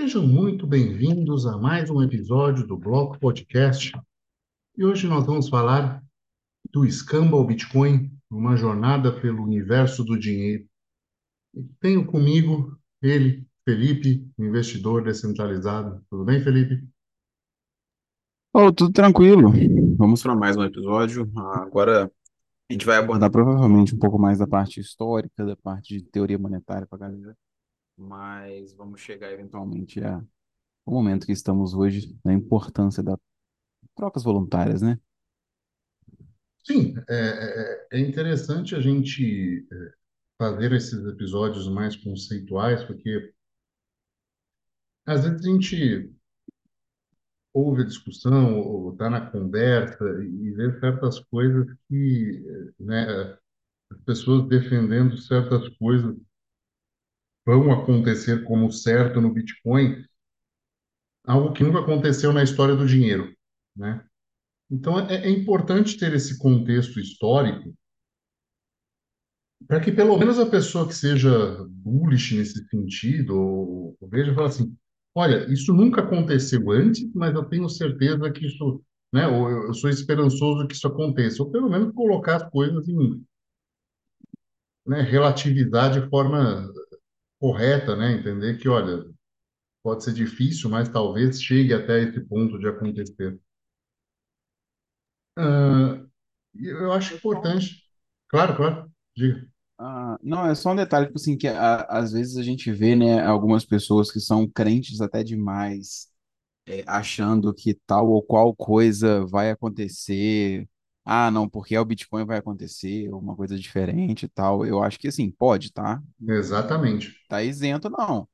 [0.00, 3.92] Sejam muito bem-vindos a mais um episódio do Bloco Podcast.
[4.76, 6.00] E hoje nós vamos falar
[6.70, 10.64] do escambo ao Bitcoin, uma jornada pelo universo do dinheiro.
[11.80, 16.00] Tenho comigo ele, Felipe, investidor descentralizado.
[16.08, 16.88] Tudo bem, Felipe?
[18.54, 19.50] Oh, tudo tranquilo.
[19.96, 21.28] Vamos para mais um episódio.
[21.36, 22.04] Agora
[22.70, 26.38] a gente vai abordar provavelmente um pouco mais da parte histórica, da parte de teoria
[26.38, 27.36] monetária para a galera,
[27.98, 30.24] mas vamos chegar eventualmente ao
[30.86, 33.18] momento que estamos hoje, na importância das
[33.94, 34.98] trocas voluntárias, né?
[36.64, 39.92] Sim, é, é, é interessante a gente é,
[40.38, 43.32] fazer esses episódios mais conceituais, porque
[45.06, 46.14] às vezes a gente
[47.54, 52.44] ouve a discussão ou está na conversa e vê certas coisas que,
[52.78, 53.38] né,
[53.90, 56.14] as pessoas defendendo certas coisas
[57.56, 60.04] vão acontecer como certo no Bitcoin,
[61.24, 63.34] algo que nunca aconteceu na história do dinheiro,
[63.74, 64.04] né?
[64.70, 67.74] Então é, é importante ter esse contexto histórico
[69.66, 71.30] para que pelo menos a pessoa que seja
[71.68, 74.76] bullish nesse sentido, ou, ou veja fala assim,
[75.14, 79.88] olha, isso nunca aconteceu antes, mas eu tenho certeza que isso, né, ou eu sou
[79.88, 83.24] esperançoso que isso aconteça, ou pelo menos colocar as coisas em,
[84.86, 86.70] né, relativizar de forma
[87.40, 89.04] correta, né, entender que, olha,
[89.82, 93.38] pode ser difícil, mas talvez chegue até esse ponto de acontecer.
[95.36, 96.04] Ah,
[96.54, 97.84] eu acho importante,
[98.28, 99.48] claro, claro, diga.
[99.78, 102.96] Ah, não, é só um detalhe, tipo assim, que a- às vezes a gente vê,
[102.96, 106.08] né, algumas pessoas que são crentes até demais
[106.66, 110.68] é, achando que tal ou qual coisa vai acontecer.
[111.10, 114.66] Ah, não, porque é o Bitcoin vai acontecer, uma coisa diferente e tal.
[114.66, 116.02] Eu acho que assim, pode, tá?
[116.28, 117.16] Exatamente.
[117.28, 118.28] Tá isento, não.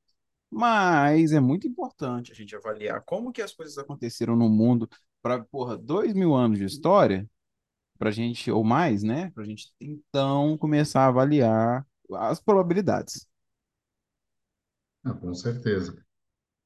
[0.51, 4.89] Mas é muito importante a gente avaliar como que as coisas aconteceram no mundo
[5.21, 7.29] para, porra, dois mil anos de história,
[7.99, 9.31] pra gente, ou mais, né?
[9.31, 13.27] Pra gente então começar a avaliar as probabilidades.
[15.03, 15.95] Ah, com certeza.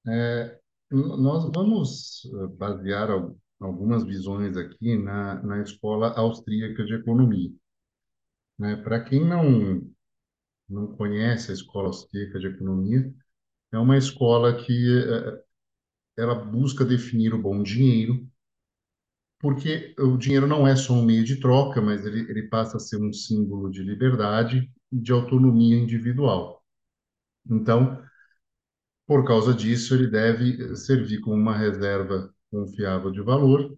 [0.07, 0.59] É,
[0.91, 3.09] nós vamos eh, basear
[3.59, 7.51] algumas visões aqui na, na Escola Austríaca de Economia.
[8.57, 8.75] Né?
[8.77, 9.81] Para quem não,
[10.69, 13.13] não conhece a Escola Austríaca de Economia,
[13.71, 15.43] é uma escola que eh,
[16.17, 18.27] ela busca definir o bom dinheiro,
[19.39, 22.79] porque o dinheiro não é só um meio de troca, mas ele, ele passa a
[22.79, 26.63] ser um símbolo de liberdade e de autonomia individual.
[27.49, 28.03] Então,
[29.07, 33.77] por causa disso, ele deve servir como uma reserva confiável de valor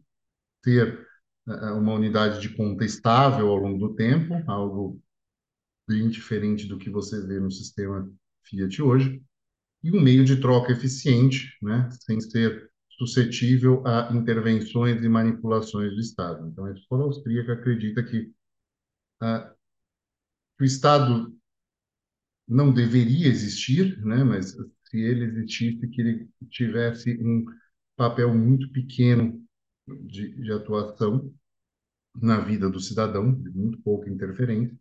[0.63, 1.07] ter
[1.47, 5.01] eh, uma unidade de conta estável ao longo do tempo, algo
[5.87, 8.09] bem diferente do que você vê no sistema
[8.43, 9.21] Fiat hoje,
[9.83, 15.99] e um meio de troca eficiente, né, sem ser suscetível a intervenções e manipulações do
[15.99, 16.47] Estado.
[16.47, 18.31] Então, a escola austríaca acredita que
[19.19, 19.53] ah,
[20.59, 21.35] o Estado
[22.47, 27.45] não deveria existir, né, mas se ele existisse, que ele tivesse um
[28.01, 29.39] papel muito pequeno
[29.88, 31.31] de, de atuação
[32.16, 34.75] na vida do cidadão, de muito pouca interferência.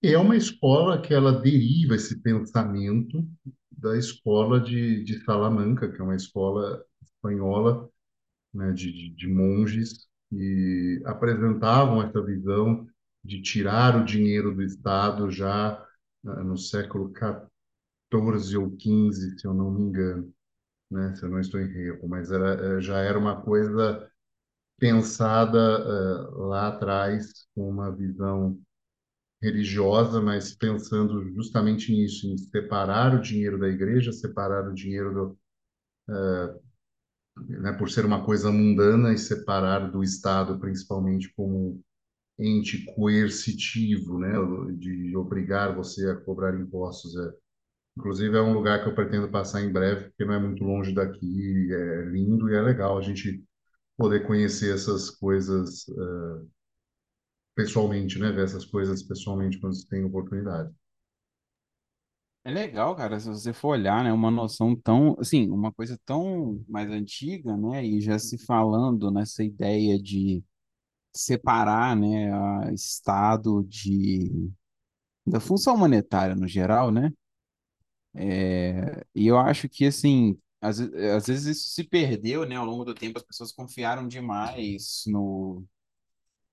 [0.00, 3.28] É uma escola que ela deriva esse pensamento
[3.72, 7.90] da escola de, de Salamanca, que é uma escola espanhola,
[8.54, 12.86] né, de, de, de monges, que apresentavam essa visão
[13.24, 15.72] de tirar o dinheiro do Estado já
[16.24, 20.32] ah, no século XIV ou XV, se eu não me engano,
[20.92, 24.08] né, se eu não estou em erro, mas era, eh, já era uma coisa
[24.78, 28.58] pensada eh, lá atrás com uma visão
[29.42, 35.38] religiosa, mas pensando justamente nisso, em separar o dinheiro da igreja, separar o dinheiro do,
[37.48, 41.80] né, por ser uma coisa mundana e separar do Estado, principalmente como
[42.38, 44.32] ente coercitivo, né,
[44.78, 47.16] de obrigar você a cobrar impostos.
[47.16, 47.32] É,
[47.96, 50.94] inclusive é um lugar que eu pretendo passar em breve, porque não é muito longe
[50.94, 53.44] daqui, é lindo e é legal a gente
[53.96, 56.48] poder conhecer essas coisas uh,
[57.54, 60.70] pessoalmente, né, ver essas coisas pessoalmente quando você tem oportunidade.
[62.44, 66.64] É legal, cara, se você for olhar, né, uma noção tão, assim, uma coisa tão
[66.68, 70.42] mais antiga, né, e já se falando nessa ideia de
[71.14, 74.50] separar, né, a Estado de
[75.26, 77.12] da função monetária no geral, né?
[78.14, 82.84] É, e eu acho que assim, às, às vezes isso se perdeu, né, ao longo
[82.84, 85.64] do tempo, as pessoas confiaram demais no,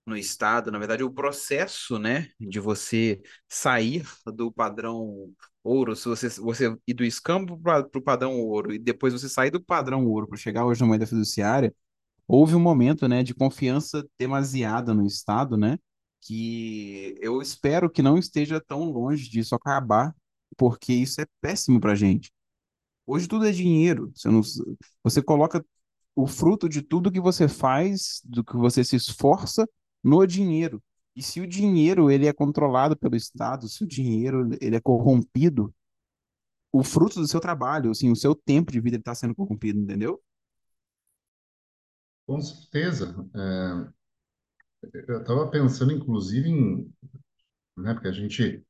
[0.05, 5.31] no estado, na verdade, o processo, né, de você sair do padrão
[5.63, 9.51] ouro, se você, você ir do escambo para o padrão ouro e depois você sair
[9.51, 11.73] do padrão ouro para chegar hoje na moeda fiduciária,
[12.27, 15.77] houve um momento, né, de confiança demasiada no estado, né,
[16.21, 20.15] que eu espero que não esteja tão longe disso acabar,
[20.57, 22.31] porque isso é péssimo para gente.
[23.05, 24.11] Hoje tudo é dinheiro.
[24.15, 24.41] Você, não,
[25.03, 25.65] você coloca
[26.15, 29.67] o fruto de tudo que você faz, do que você se esforça,
[30.03, 30.81] no dinheiro.
[31.15, 35.73] E se o dinheiro ele é controlado pelo Estado, se o dinheiro ele é corrompido,
[36.71, 40.21] o fruto do seu trabalho, assim, o seu tempo de vida está sendo corrompido, entendeu?
[42.27, 43.15] Com certeza.
[43.35, 43.89] É,
[45.07, 46.93] eu estava pensando, inclusive, em,
[47.77, 48.63] né, porque a gente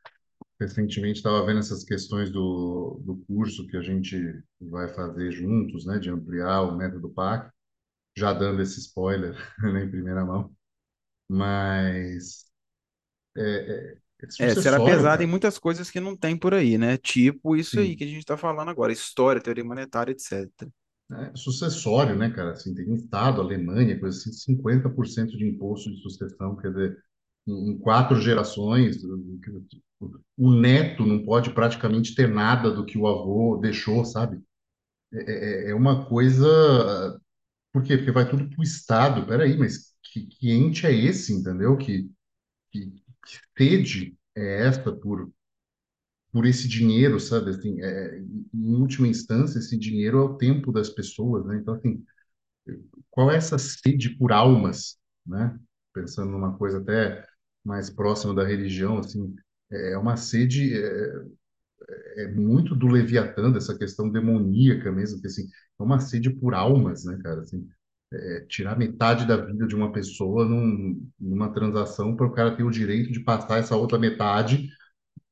[0.59, 4.17] recentemente estava vendo essas questões do, do curso que a gente
[4.59, 7.51] vai fazer juntos, né, de ampliar o método PAC,
[8.17, 9.35] já dando esse spoiler
[9.73, 10.51] né, em primeira mão,
[11.29, 12.45] mas
[13.38, 13.95] é,
[14.41, 16.97] é, é será pesado em muitas coisas que não tem por aí, né?
[16.97, 20.50] Tipo isso aí Sim, que a gente está falando agora, história, teoria monetária, etc.
[21.11, 22.51] é sucessório, né, cara?
[22.51, 26.97] Assim, tem estado, Alemanha, coisa assim, 50% de imposto de sucessão, quer dizer,
[27.47, 28.97] em quatro gerações,
[30.37, 34.41] o neto não pode praticamente ter nada do que o avô deixou, sabe?
[35.13, 36.47] É, é é uma coisa.
[37.73, 37.97] Por quê?
[37.97, 39.25] Porque vai tudo para o Estado.
[39.27, 41.77] Peraí, mas que, que ente é esse, entendeu?
[41.77, 42.09] Que,
[42.71, 45.31] que, que sede é essa por,
[46.31, 47.51] por esse dinheiro, sabe?
[47.51, 48.19] Assim, é,
[48.53, 51.57] em última instância, esse dinheiro é o tempo das pessoas, né?
[51.57, 52.03] Então, assim,
[53.09, 55.57] qual é essa sede por almas, né?
[55.93, 57.25] Pensando numa coisa até
[57.63, 59.35] mais próxima da religião, assim,
[59.71, 60.74] é uma sede.
[60.75, 65.44] é, é muito do Leviatã, dessa questão demoníaca mesmo, que assim,
[65.80, 67.42] é uma sede por almas, né, cara?
[67.42, 67.68] Assim,
[68.13, 72.63] é, tirar metade da vida de uma pessoa num, numa transação para o cara ter
[72.63, 74.69] o direito de passar essa outra metade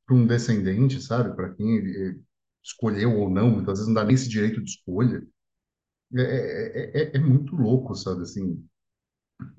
[0.05, 1.35] para um descendente, sabe?
[1.35, 1.81] Para quem
[2.63, 5.23] escolheu ou não, muitas vezes não dá nem esse direito de escolha.
[6.15, 8.23] É, é, é, é é muito louco, sabe?
[8.23, 8.65] Assim,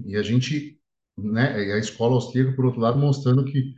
[0.04, 0.80] e a gente,
[1.16, 3.74] né, e a escola austríaca, por outro lado, mostrando que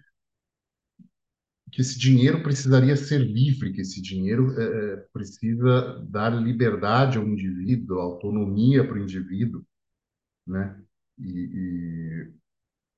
[1.80, 7.98] que esse dinheiro precisaria ser livre, que esse dinheiro é, precisa dar liberdade ao indivíduo,
[7.98, 9.64] autonomia para o indivíduo,
[10.46, 10.78] né?
[11.18, 12.30] E,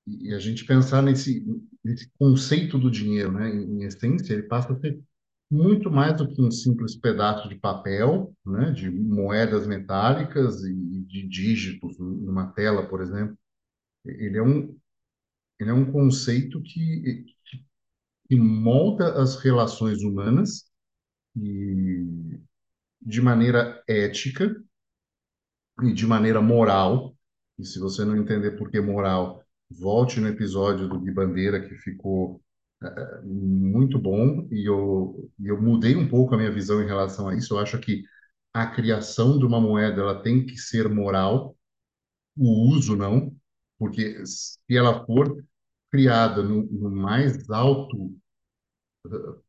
[0.06, 1.46] e, e a gente pensar nesse,
[1.84, 3.54] nesse conceito do dinheiro, né?
[3.54, 5.00] Em, em essência, ele passa a ser
[5.48, 8.72] muito mais do que um simples pedaço de papel, né?
[8.72, 13.38] De moedas metálicas e de dígitos numa tela, por exemplo.
[14.04, 14.76] Ele é um,
[15.60, 17.71] ele é um conceito que, que
[18.36, 20.64] molda as relações humanas
[21.36, 22.40] e
[23.00, 24.54] de maneira ética
[25.82, 27.16] e de maneira moral.
[27.58, 31.74] E se você não entender por que moral, volte no episódio do Gui Bandeira, que
[31.76, 32.40] ficou
[32.82, 37.34] eh, muito bom, e eu, eu mudei um pouco a minha visão em relação a
[37.34, 37.54] isso.
[37.54, 38.02] Eu acho que
[38.52, 41.56] a criação de uma moeda ela tem que ser moral,
[42.36, 43.34] o uso não,
[43.78, 45.44] porque se ela for
[45.90, 48.14] criada no, no mais alto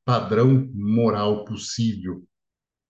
[0.05, 2.23] padrão moral possível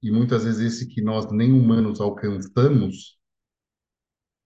[0.01, 3.17] e muitas vezes esse que nós nem humanos alcançamos,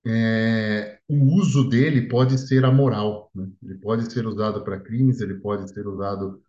[0.06, 3.50] é, o uso dele pode ser amoral, né?
[3.64, 6.42] Ele pode ser usado para crimes, ele pode ser usado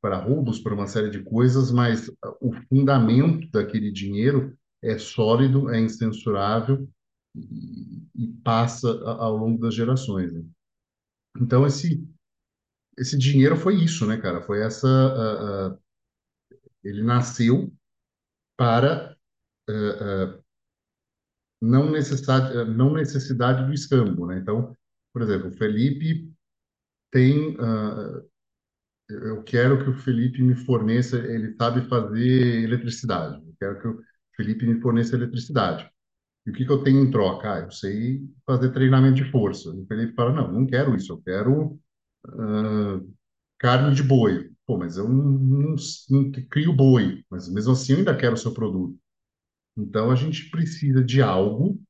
[0.00, 2.10] para roubos, para uma série de coisas, mas
[2.40, 6.88] o fundamento daquele dinheiro é sólido, é incensurável
[7.34, 10.44] e, e passa ao longo das gerações, né?
[11.38, 12.06] Então esse
[12.98, 14.42] esse dinheiro foi isso, né, cara?
[14.42, 15.78] Foi essa a- a-
[16.82, 17.72] ele nasceu
[18.56, 19.16] para
[21.60, 24.38] não necessidade, não necessidade do escambo, né?
[24.38, 24.76] Então,
[25.12, 26.30] por exemplo, o Felipe
[27.12, 27.56] tem,
[29.08, 34.04] eu quero que o Felipe me forneça, ele sabe fazer eletricidade, eu quero que o
[34.36, 35.88] Felipe me forneça eletricidade.
[36.46, 37.54] E o que que eu tenho em troca?
[37.54, 39.70] Ah, eu sei fazer treinamento de força.
[39.70, 41.78] O Felipe fala, não, não quero isso, eu quero
[42.28, 43.00] ah,
[43.58, 44.50] carne de boi.
[44.66, 45.76] Pô, mas eu não, não,
[46.10, 48.98] não crio boi, mas mesmo assim eu ainda quero o seu produto.
[49.76, 51.80] Então a gente precisa de algo,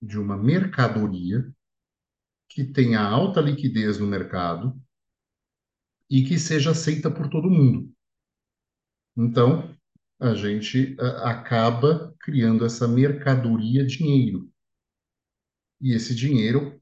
[0.00, 1.50] de uma mercadoria
[2.48, 4.80] que tenha alta liquidez no mercado
[6.10, 7.92] e que seja aceita por todo mundo.
[9.16, 9.74] Então,
[10.20, 14.50] a gente acaba criando essa mercadoria dinheiro.
[15.80, 16.80] E esse dinheiro,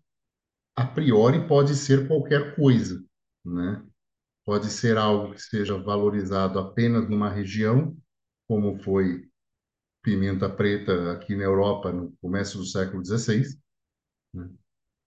[0.76, 3.04] a priori, pode ser qualquer coisa,
[3.44, 3.84] né?
[4.44, 7.96] Pode ser algo que seja valorizado apenas numa região,
[8.48, 9.28] como foi
[10.02, 13.44] pimenta preta aqui na Europa no começo do século XVI,
[14.34, 14.50] né?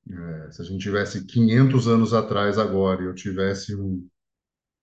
[0.08, 4.08] É, se a gente tivesse 500 anos atrás agora e eu tivesse um,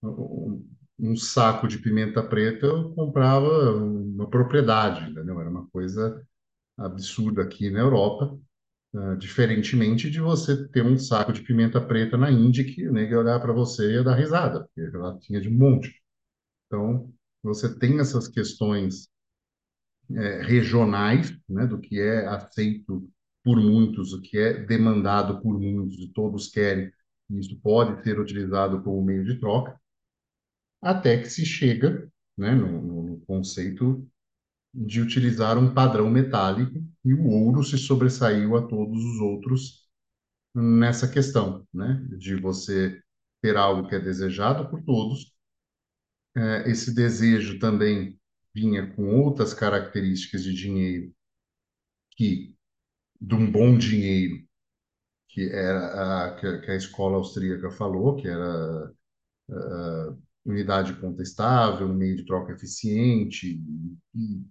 [0.02, 5.40] um, um saco de pimenta preta, eu comprava uma propriedade, entendeu?
[5.40, 6.20] Era uma coisa
[6.76, 8.36] absurda aqui na Europa,
[8.94, 13.12] ah, diferentemente de você ter um saco de pimenta preta na Índia que o nego
[13.12, 15.94] ia olhar para você e ia dar risada, porque lá tinha de monte.
[16.66, 19.08] Então, você tem essas questões
[20.10, 23.08] eh, regionais, né, do que é aceito
[23.44, 26.92] por muitos, o que é demandado por muitos, e todos querem,
[27.30, 29.78] e isso pode ser utilizado como meio de troca,
[30.80, 34.06] até que se chega, né, no no conceito
[34.74, 39.88] de utilizar um padrão metálico, e o ouro se sobressaiu a todos os outros
[40.54, 43.00] nessa questão, né, de você
[43.42, 45.34] ter algo que é desejado por todos.
[46.36, 48.18] Eh, esse desejo também
[48.54, 51.12] vinha com outras características de dinheiro
[52.16, 52.54] que
[53.20, 54.44] de um bom dinheiro,
[55.28, 58.92] que era a, que, a a escola austríaca falou, que era
[59.50, 63.60] ah, unidade contestável, meio de troca eficiente,
[64.14, 64.42] e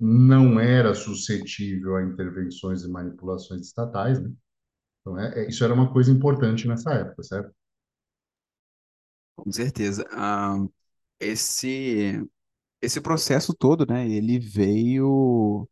[0.00, 4.30] não era suscetível a intervenções e manipulações estatais, né?
[5.02, 7.52] Então, é, é- isso era uma coisa importante nessa época, certo?
[9.36, 10.04] Com certeza.
[10.12, 10.56] Ah,
[11.20, 12.22] esse,
[12.82, 14.08] esse processo todo, né?
[14.08, 15.68] Ele veio.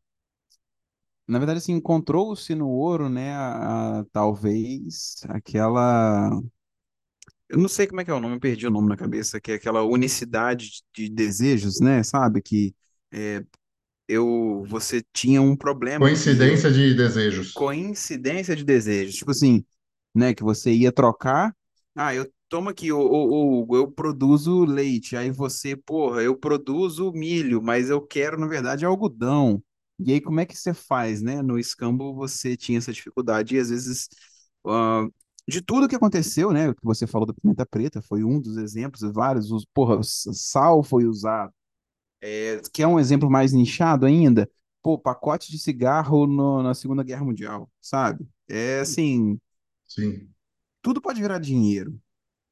[1.27, 3.33] Na verdade, assim, encontrou-se no ouro, né?
[3.35, 6.41] a- a- talvez aquela.
[7.49, 9.53] Eu não sei como é que é o nome, perdi o nome na cabeça, que
[9.53, 12.03] é aquela unicidade de desejos, né?
[12.03, 12.43] Sabe?
[12.43, 12.75] Que
[13.11, 13.45] é,
[14.09, 17.53] eu, você tinha um problema Coincidência de desejos.
[17.53, 19.17] coincidência de desejos.
[19.17, 19.65] Tipo assim,
[20.15, 20.35] né?
[20.35, 21.55] Que você ia trocar.
[21.95, 25.17] Ah, eu tomo aqui, ou, ou, ou eu produzo leite.
[25.17, 29.63] Aí você, porra, eu produzo milho, mas eu quero, na verdade, algodão.
[29.99, 31.43] E aí, como é que você faz, né?
[31.43, 34.09] No escambo você tinha essa dificuldade, e às vezes,
[34.67, 35.07] ah,
[35.47, 36.69] de tudo que aconteceu, né?
[36.71, 40.83] O que você falou da pimenta preta foi um dos exemplos, vários, os, porra, sal
[40.85, 41.53] foi usado
[42.21, 44.51] é, que é um exemplo mais nichado ainda,
[44.83, 48.29] pô, pacote de cigarro no- na Segunda Guerra Mundial, sabe?
[48.49, 49.39] É assim,
[49.87, 50.35] Sim.
[50.83, 52.01] tudo pode virar dinheiro.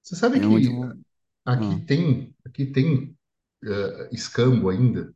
[0.03, 0.69] Você sabe É onde.
[0.69, 0.97] que vo-
[1.45, 3.17] aqui Ah, tem, aqui tem
[3.65, 5.15] eh, escambo ainda,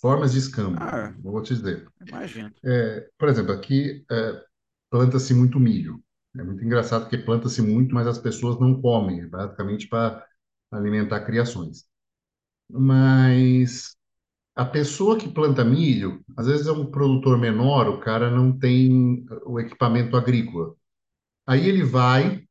[0.00, 1.88] formas de escambo, ah, vou te dizer.
[2.00, 2.54] imagino.
[2.64, 4.44] É, por exemplo, aqui eh,
[4.90, 6.02] planta-se muito milho.
[6.36, 10.26] É muito engraçado porque planta-se muito, mas as pessoas não comem, é basicamente para
[10.72, 11.86] alimentar criações.
[12.70, 13.96] Mas
[14.56, 19.24] a pessoa que planta milho, às vezes é um produtor menor, o cara não tem
[19.46, 20.74] o equipamento agrícola.
[21.46, 22.44] Aí ele vai,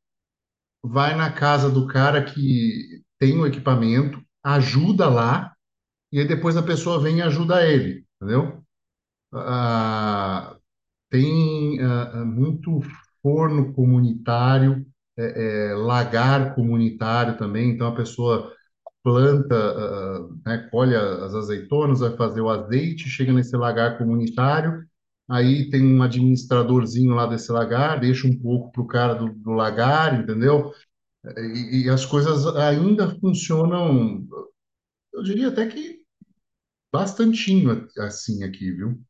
[0.82, 5.54] vai na casa do cara que tem o equipamento, ajuda lá,
[6.12, 8.62] e aí depois a pessoa vem e ajuda ele, entendeu?
[9.32, 10.56] Ah,
[11.10, 12.80] tem ah, ah, muito
[13.22, 18.54] forno comunitário, é, é, lagar comunitário também, então a pessoa
[19.08, 24.84] planta, ah, né, colhe as azeitonas, vai fazer o azeite, chega nesse lagar comunitário,
[25.28, 29.50] aí tem um administradorzinho lá desse lagar, deixa um pouco para o cara do, do
[29.52, 30.72] lagar, entendeu?
[31.38, 34.26] E, e as coisas ainda funcionam,
[35.14, 36.00] eu diria até que
[36.92, 39.00] bastantinho assim aqui, viu?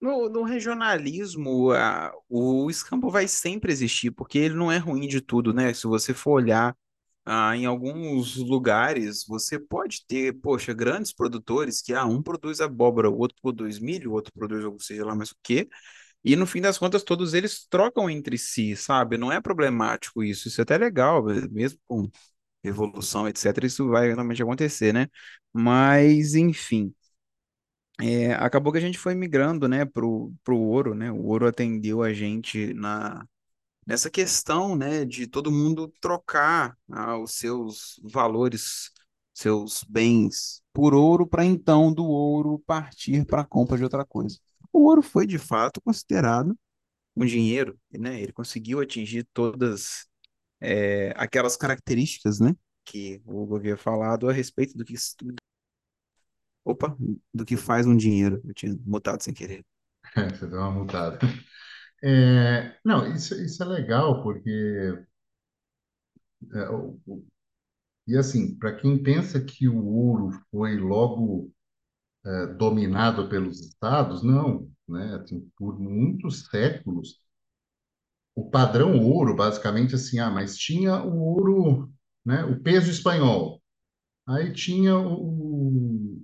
[0.00, 5.20] No, no regionalismo, a- o escambo vai sempre existir, porque ele não é ruim de
[5.20, 5.74] tudo, né?
[5.74, 6.74] Se você for olhar
[7.24, 13.10] ah, em alguns lugares, você pode ter, poxa, grandes produtores que ah, um produz abóbora,
[13.10, 15.68] o outro produz milho, o outro produz, ou seja lá mais o quê.
[16.24, 19.18] E no fim das contas, todos eles trocam entre si, sabe?
[19.18, 20.48] Não é problemático isso.
[20.48, 22.10] Isso é até legal, mesmo com
[22.64, 23.66] evolução, etc.
[23.66, 25.08] Isso vai realmente acontecer, né?
[25.52, 26.94] Mas, enfim,
[28.00, 31.10] é, acabou que a gente foi migrando, né, pro, pro ouro, né?
[31.12, 33.24] O ouro atendeu a gente na,
[33.90, 38.92] nessa questão, né, de todo mundo trocar ah, os seus valores,
[39.34, 44.38] seus bens por ouro, para então do ouro partir para a compra de outra coisa.
[44.72, 46.56] O ouro foi, de fato, considerado
[47.16, 48.20] um dinheiro, né?
[48.20, 50.06] Ele conseguiu atingir todas
[50.60, 52.54] é, aquelas características, né?
[52.84, 54.94] Que o Hugo havia falado a respeito do que,
[56.64, 56.96] opa,
[57.34, 58.40] do que faz um dinheiro.
[58.44, 59.64] Eu tinha mutado sem querer.
[60.14, 61.18] Você deu uma mudada.
[62.02, 64.50] É, não, isso, isso é legal, porque,
[66.52, 67.24] é, o- o-
[68.08, 71.52] e assim, para quem pensa que o ouro foi logo
[72.26, 75.16] é, dominado pelos estados, não, né?
[75.16, 77.18] Assim, por muitos séculos,
[78.34, 81.92] o padrão ouro, basicamente assim, ah, mas tinha o ouro,
[82.24, 82.44] né?
[82.44, 83.60] O peso espanhol,
[84.28, 86.22] aí tinha o,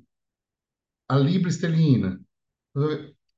[1.09, 2.21] a libra esterlina,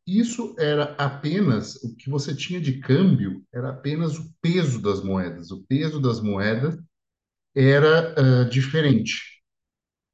[0.08, 5.50] isso era apenas o que você tinha de câmbio, era apenas o peso das moedas.
[5.50, 6.78] O peso das moedas
[7.54, 9.42] era ah, diferente.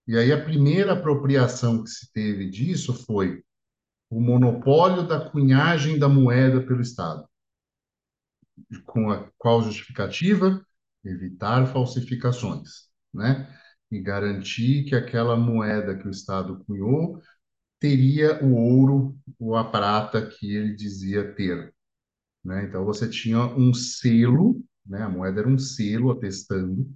[0.06, 3.42] E aí a primeira apropriação que se teve disso foi
[4.10, 7.26] o monopólio da cunhagem da moeda pelo Estado.
[8.84, 10.64] Com a qual justificativa?
[11.04, 13.48] Evitar falsificações, né?
[13.90, 17.22] E garantir que aquela moeda que o Estado cunhou
[17.80, 21.72] teria o ouro ou a prata que ele dizia ter,
[22.44, 22.64] né?
[22.66, 25.02] Então você tinha um selo, né?
[25.02, 26.88] A moeda era um selo atestando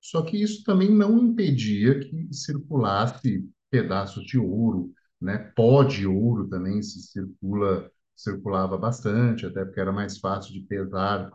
[0.00, 5.38] só que isso também não impedia que circulasse pedaços de ouro, né?
[5.56, 11.30] Pó de ouro também se circula, circulava bastante, até porque era mais fácil de pesar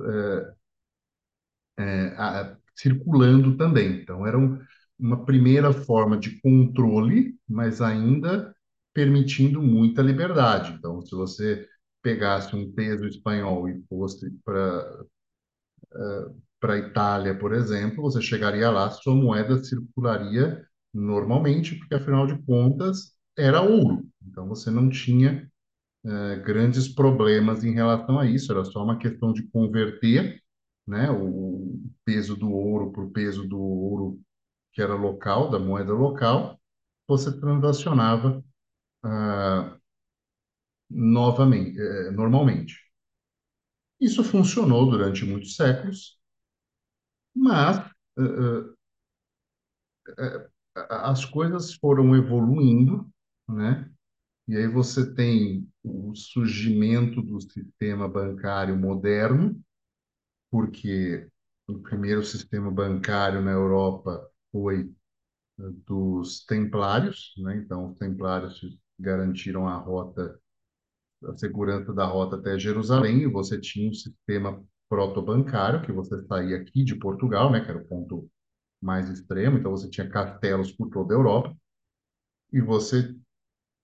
[1.78, 4.01] eh, a- circulando também.
[4.01, 4.60] Então era um-
[5.00, 8.56] uma primeira forma de controle, mas ainda
[8.94, 10.74] permitindo muita liberdade.
[10.74, 11.68] Então, se você
[12.01, 15.03] pegasse um peso espanhol e fosse para
[16.60, 22.38] para a Itália, por exemplo, você chegaria lá, sua moeda circularia normalmente, porque afinal de
[22.46, 24.06] contas era ouro.
[24.25, 25.50] Então você não tinha
[26.06, 30.43] eh, grandes problemas em relação a isso, era só uma questão de converter,
[30.88, 34.20] né, o peso do ouro para o peso do ouro
[34.74, 36.60] que era local, da moeda local,
[37.08, 38.44] você transacionava
[39.04, 39.78] ah,
[40.90, 42.75] novamente, eh, normalmente.
[44.00, 46.20] Isso funcionou durante muitos séculos,
[47.36, 47.78] mas
[48.18, 48.74] eh,
[50.18, 50.48] eh,
[50.90, 53.08] as coisas foram evoluindo,
[53.48, 53.90] né?
[54.48, 59.62] E aí você tem o surgimento do sistema bancário moderno,
[60.54, 61.28] porque
[61.68, 64.88] o primeiro sistema bancário na Europa foi
[65.60, 67.58] eh, dos Templários, né?
[67.58, 68.62] Então, os Templários
[69.00, 70.40] garantiram a rota,
[71.24, 76.58] a segurança da rota até Jerusalém, e você tinha um sistema proto-bancário, que você saía
[76.58, 77.62] aqui de Portugal, né?
[77.62, 78.30] Que era o ponto
[78.80, 81.58] mais extremo, então você tinha castelos por toda a Europa,
[82.52, 83.16] e você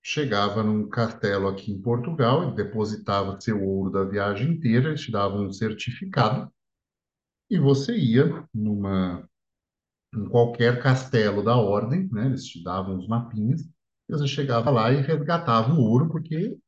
[0.04, 5.10] chegava num castelo aqui em Portugal e depositava seu ouro da viagem inteira, eles te
[5.10, 6.48] davam um certificado
[7.50, 9.28] e você ia numa
[10.14, 12.26] em qualquer castelo da ordem, né?
[12.26, 16.58] Eles te davam os mapinhas e você chegava lá e resgatava o ouro, porque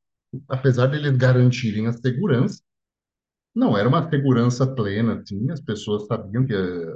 [0.48, 2.62] apesar de eles garantirem a segurança,
[3.54, 6.86] não era uma segurança plena, assim, as pessoas sabiam que eh,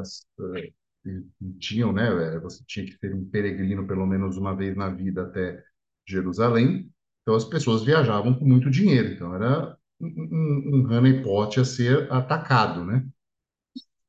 [0.00, 0.26] as,
[0.56, 0.72] eh,
[1.60, 2.08] tinham, né?
[2.36, 5.62] eh, Você tinha que ser um peregrino pelo menos uma vez na vida até
[6.06, 6.90] Jerusalém.
[7.22, 9.12] Então as pessoas viajavam com muito dinheiro.
[9.14, 13.06] Então era um, um, um honeypot a ser atacado, né?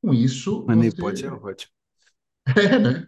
[0.04, 1.74] Com isso Honeypot é você ótimo.
[2.58, 3.06] é, né?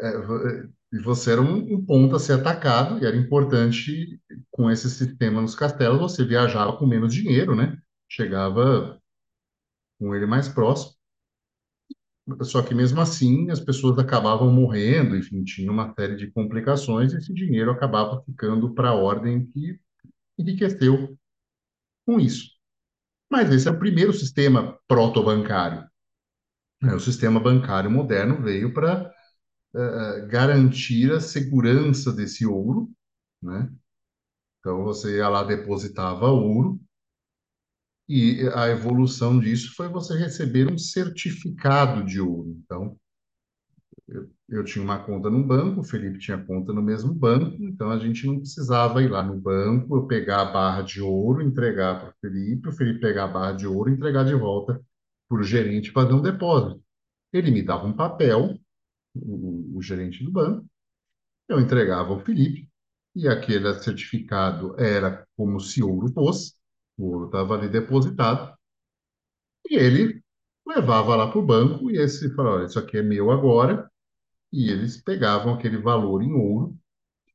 [0.00, 4.70] É, vo- e você era um, um ponto a ser atacado e era importante com
[4.70, 7.78] esse sistema nos castelos você viajava com menos dinheiro, né?
[8.08, 9.00] Chegava
[9.98, 10.94] com ele mais próximo.
[12.42, 17.16] Só que mesmo assim as pessoas acabavam morrendo, enfim, tinha uma série de complicações e
[17.18, 19.78] esse dinheiro acabava ficando para a ordem que
[20.38, 21.16] enriqueceu
[22.06, 22.50] com isso.
[23.30, 25.88] Mas esse é o primeiro sistema proto-bancário.
[26.82, 26.94] Né?
[26.94, 29.10] O sistema bancário moderno veio para
[29.76, 32.90] eh, garantir a segurança desse ouro,
[33.42, 33.70] né?
[34.60, 36.80] Então você ia lá depositava ouro
[38.08, 42.50] e a evolução disso foi você receber um certificado de ouro.
[42.64, 42.96] Então
[44.48, 47.98] Eu tinha uma conta no banco, o Felipe tinha conta no mesmo banco, então a
[47.98, 52.10] gente não precisava ir lá no banco, eu pegar a barra de ouro, entregar para
[52.10, 54.80] o Felipe, o Felipe pegar a barra de ouro entregar de volta
[55.32, 56.82] para o gerente fazer um depósito.
[57.32, 58.58] Ele me dava um papel,
[59.14, 60.66] o, o gerente do banco,
[61.48, 62.68] eu entregava ao Felipe,
[63.14, 66.54] e aquele certificado era como se ouro fosse,
[66.98, 68.54] o ouro estava ali depositado,
[69.68, 70.22] e ele
[70.66, 73.90] levava lá para o banco, e esse falou, olha, isso aqui é meu agora,
[74.52, 76.76] e eles pegavam aquele valor em ouro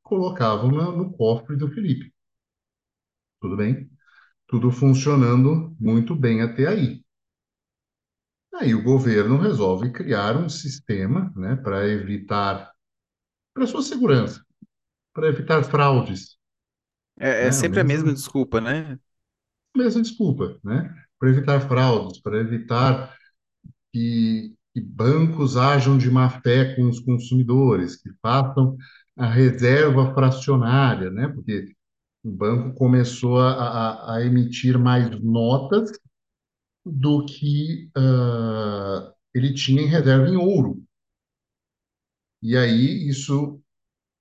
[0.04, 2.14] colocavam na- no cofre do Felipe.
[3.42, 3.90] Tudo bem?
[4.48, 7.04] Tudo funcionando muito bem até aí.
[8.60, 12.72] Aí o governo resolve criar um sistema, né, para evitar,
[13.54, 14.42] para sua segurança,
[15.14, 16.38] para evitar fraudes,
[17.20, 17.62] É, é né?
[17.62, 19.00] A sempre a mesma mesma, desculpa, né?
[19.76, 20.94] mesma desculpa, né?
[21.20, 23.16] Para evitar fraudes, para evitar
[23.94, 28.78] que, que bancos ajam de má fé com os consumidores, que façam
[29.18, 31.30] a reserva fracionária, né?
[31.30, 31.74] Porque
[32.24, 35.92] o banco começou a, a, a emitir mais notas
[36.92, 40.84] do que ah, ele tinha em reserva em ouro.
[42.42, 43.62] E aí isso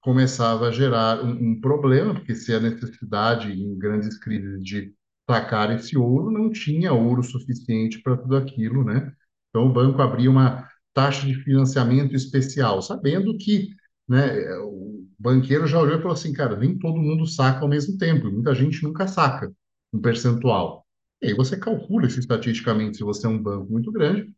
[0.02, 4.94] começava a gerar um, um problema, porque se a necessidade em grandes crises de
[5.30, 9.12] sacar esse ouro, não tinha ouro suficiente para tudo aquilo, né?
[9.50, 13.70] Então o banco abria uma taxa de financiamento especial, sabendo que,
[14.08, 14.22] né,
[14.60, 18.30] o banqueiro já olhou e falou assim, cara, nem todo mundo saca ao mesmo tempo,
[18.30, 19.52] muita gente nunca saca
[19.92, 20.85] um percentual.
[21.22, 24.32] E aí você calcula isso estatisticamente se você é um banco muito grande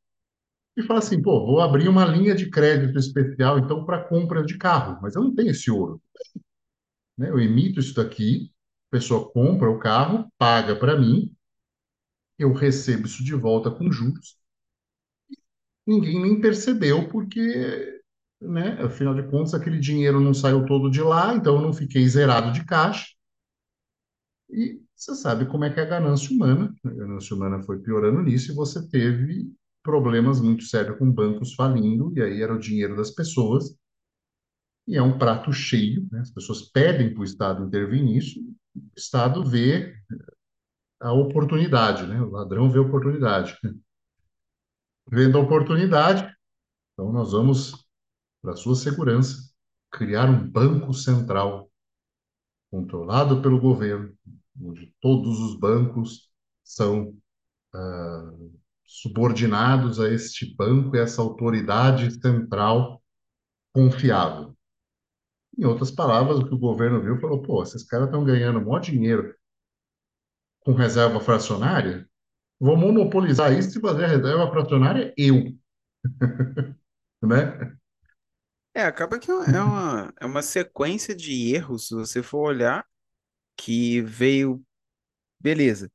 [0.77, 4.59] e fala assim, pô, vou abrir uma linha de crédito especial então para compra de
[4.59, 6.01] carro, mas eu não tenho esse ouro,
[7.17, 7.29] né?
[7.31, 8.51] Eu emito isso daqui,
[8.91, 11.35] a pessoa compra o carro, paga para mim,
[12.39, 14.37] eu recebo isso de volta com juros,
[15.87, 18.01] ninguém nem percebeu porque,
[18.41, 22.07] né, afinal de contas aquele dinheiro não saiu todo de lá, então eu não fiquei
[22.09, 23.07] zerado de caixa.
[24.51, 26.75] E você sabe como é que é a ganância humana.
[26.85, 29.49] A ganância humana foi piorando nisso e você teve
[29.81, 33.79] problemas muito sérios com bancos falindo, e aí era o dinheiro das pessoas,
[34.87, 36.21] e é um prato cheio, né?
[36.21, 38.41] As pessoas pedem para o Estado intervir nisso,
[38.75, 39.95] o Estado vê
[41.01, 42.21] a oportunidade, né?
[42.21, 43.57] O ladrão vê a oportunidade.
[45.11, 46.35] Vendo a oportunidade,
[46.93, 47.87] então nós vamos,
[48.43, 49.49] para sua segurança,
[49.91, 51.71] criar um banco central
[52.71, 54.13] controlado pelo governo,
[54.61, 56.31] onde todos os bancos
[56.65, 57.17] são
[57.75, 58.33] ah,
[58.85, 63.03] subordinados a este banco e essa autoridade central
[63.73, 64.57] confiável.
[65.57, 68.93] Em outras palavras, o que o governo viu falou: pô, esses caras estão ganhando de
[68.93, 69.35] dinheiro
[70.61, 72.09] com reserva fracionária,
[72.61, 75.55] vou monopolizar isso e fazer a reserva fracionária eu,
[77.23, 77.77] né?
[78.75, 82.87] É, acaba que é uma, é uma sequência de erros, se você for olhar,
[83.59, 84.65] que veio,
[85.41, 85.91] beleza.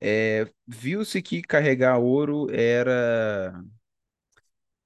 [0.00, 3.54] É, viu-se que carregar ouro era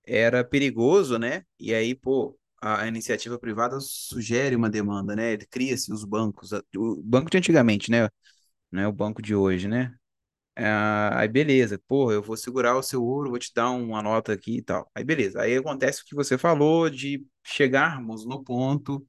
[0.06, 1.44] era perigoso, né?
[1.59, 5.37] E aí, pô, a, iniciativa privada sugere uma demanda, né?
[5.50, 8.09] Cria-se os bancos, o banco de antigamente, né?
[8.72, 9.94] Não é o banco de hoje, né?
[10.56, 14.33] Ah, aí beleza, pô, eu vou segurar o seu ouro, vou te dar uma nota
[14.33, 14.90] aqui e tal.
[14.94, 19.06] Aí beleza, aí acontece o que você falou de chegarmos no ponto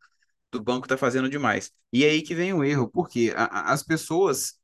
[0.51, 1.71] do banco tá fazendo demais.
[1.93, 4.55] E aí que vem o erro, porque a- a- as pessoas,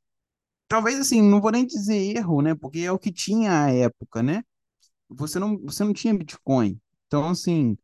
[0.68, 2.54] talvez assim, não vou nem dizer erro, né?
[2.54, 4.44] Porque é o que tinha à época, né?
[5.10, 6.80] Você não, você não tinha Bitcoin.
[7.08, 7.76] Então, assim,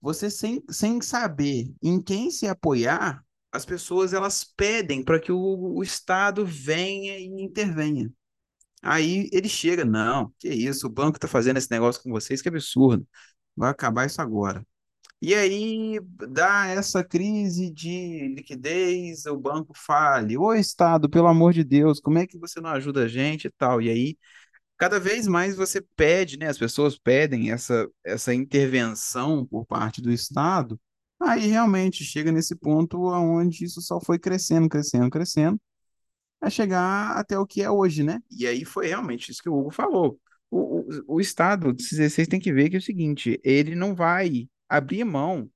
[0.00, 5.38] você sem, sem saber em quem se apoiar, as pessoas elas pedem para que o,
[5.76, 8.10] o Estado venha e intervenha.
[8.82, 12.48] Aí ele chega, não, que isso, o banco está fazendo esse negócio com vocês, que
[12.48, 13.06] absurdo.
[13.56, 14.66] Vai acabar isso agora.
[15.22, 21.62] E aí dá essa crise de liquidez, o banco fale, ô Estado, pelo amor de
[21.62, 23.80] Deus, como é que você não ajuda a gente e tal?
[23.80, 24.18] E aí
[24.76, 26.48] cada vez mais você pede, né?
[26.48, 30.80] As pessoas pedem essa, essa intervenção por parte do Estado.
[31.20, 35.60] Aí realmente chega nesse ponto onde isso só foi crescendo, crescendo, crescendo,
[36.40, 38.20] a chegar até o que é hoje, né?
[38.30, 40.18] E aí foi realmente isso que o Hugo falou.
[40.50, 44.48] O, o, o Estado, vocês têm que ver que é o seguinte, ele não vai
[44.78, 45.50] abrir mão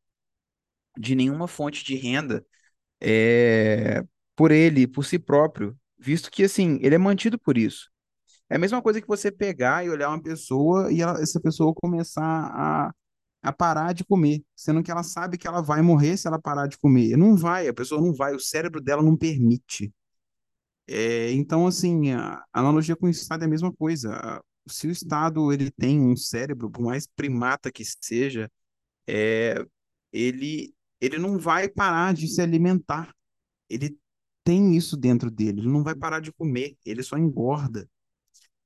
[0.99, 2.45] de nenhuma fonte de renda
[3.01, 4.05] é,
[4.37, 7.91] por ele, por si próprio, visto que, assim, ele é mantido por isso.
[8.51, 11.75] É a mesma coisa que você pegar e olhar uma pessoa e ela- essa pessoa
[11.75, 12.93] começar a,
[13.43, 16.69] a parar de comer, sendo que ela sabe que ela vai morrer se ela parar
[16.69, 17.17] de comer.
[17.17, 19.93] Não vai, a pessoa não vai, o cérebro dela não permite.
[20.89, 24.43] É, então, assim, a analogia com o Estado é a mesma coisa.
[24.69, 28.51] Se o Estado ele tem um cérebro, por mais primata que seja,
[29.07, 29.65] é,
[30.13, 33.15] ele, ele não vai parar de se alimentar.
[33.69, 33.99] Ele
[34.45, 37.89] tem isso dentro dele, ele não vai parar de comer, ele só engorda.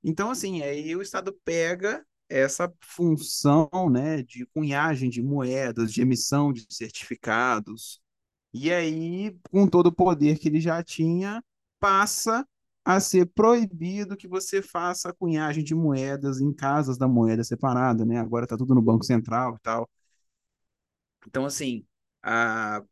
[0.03, 6.53] Então, assim, aí o Estado pega essa função, né, de cunhagem de moedas, de emissão
[6.53, 8.01] de certificados,
[8.53, 11.43] e aí, com todo o poder que ele já tinha,
[11.79, 12.47] passa
[12.85, 18.19] a ser proibido que você faça cunhagem de moedas em casas da moeda separada, né?
[18.19, 19.89] Agora tá tudo no Banco Central e tal.
[21.27, 21.85] Então, assim,
[22.23, 22.83] a...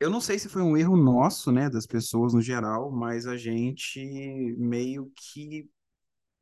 [0.00, 3.36] eu não sei se foi um erro nosso, né, das pessoas no geral, mas a
[3.36, 4.00] gente
[4.58, 5.68] meio que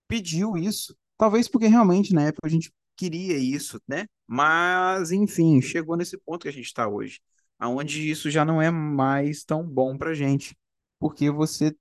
[0.09, 0.97] pediu isso.
[1.19, 4.07] Talvez porque realmente na época a gente queria isso, né?
[4.27, 7.21] Mas, enfim, chegou nesse ponto que a gente está hoje,
[7.59, 10.57] aonde isso já não é mais tão bom para gente,
[10.99, 11.75] porque você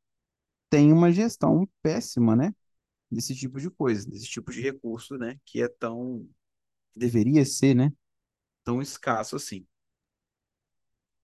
[0.69, 2.53] tem uma gestão péssima, né?
[3.11, 5.37] Desse tipo de coisa, desse tipo de recurso, né?
[5.45, 6.27] Que é tão,
[6.95, 7.93] deveria ser, né?
[8.63, 9.65] Tão escasso assim.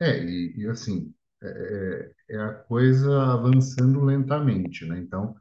[0.01, 4.99] É, e, e assim, é, é é a coisa avançando lentamente, né?
[4.99, 5.35] Então,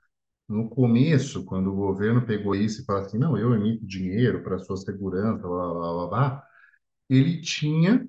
[0.49, 4.59] no começo, quando o governo pegou isso e falou assim, não, eu emito dinheiro para
[4.61, 6.45] sua segurança, blá, blá, blá, blá,
[7.11, 8.09] ele tinha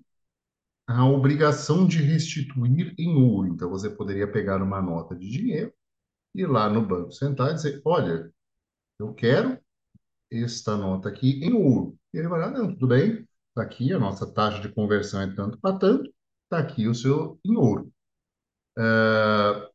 [0.88, 3.50] a obrigação de restituir em ouro.
[3.50, 5.74] Então, você poderia pegar uma nota de dinheiro,
[6.36, 8.32] ir lá no Banco Central e dizer: Olha,
[9.00, 9.60] eu quero
[10.32, 11.98] esta nota aqui em ouro.
[12.14, 13.28] E ele vai lá: Não, tudo bem,
[13.60, 16.10] está aqui, a nossa taxa de conversão é tanto para tanto,
[16.44, 17.92] está aqui o seu em ouro.
[18.78, 19.70] Uh,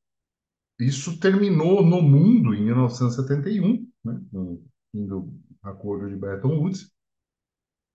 [0.80, 6.90] isso terminou no mundo em 1971, né, com o fim do acordo de Bretton Woods,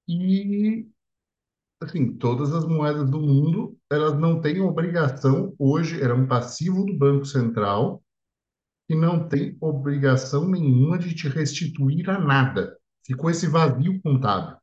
[0.08, 0.88] e
[1.82, 6.97] assim, todas as moedas do mundo, elas não têm obrigação, hoje era um passivo do
[6.97, 8.04] Banco Central,
[8.89, 12.75] e não tem obrigação nenhuma de te restituir a nada.
[13.06, 14.58] Ficou esse vazio contábil.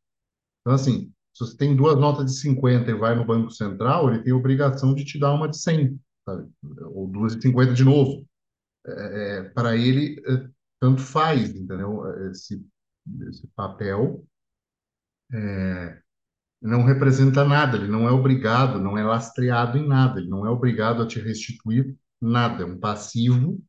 [0.61, 4.23] Então, assim, se você tem duas notas de 50 e vai no Banco Central, ele
[4.23, 6.51] tem obrigação de te dar uma de 100, sabe?
[6.95, 8.27] ou duas de 50 de novo.
[8.87, 10.49] É, é para ele, é,
[10.81, 12.07] tanto faz, entendeu?
[12.31, 12.65] Esse,
[13.29, 14.25] esse papel
[15.31, 16.01] é,
[16.63, 20.49] não representa nada, ele não é obrigado, não é lastreado em nada, ele não é
[20.49, 23.63] obrigado a te restituir nada, é um passivo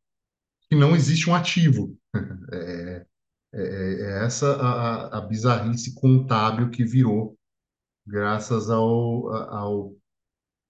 [0.69, 1.97] que não existe um ativo.
[2.49, 3.05] É,
[3.53, 7.37] é, é essa a, a bizarrice contábil que virou
[8.07, 9.95] graças ao, ao,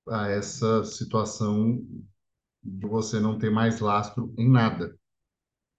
[0.10, 1.82] a essa situação
[2.64, 4.98] de você não ter mais lastro em nada,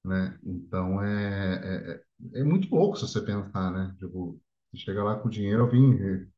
[0.04, 0.38] né?
[0.44, 2.02] Então é,
[2.34, 3.94] é, é muito louco se você pensar, né?
[3.98, 4.40] Tipo,
[4.72, 6.28] você chega lá com o dinheiro, eu vim,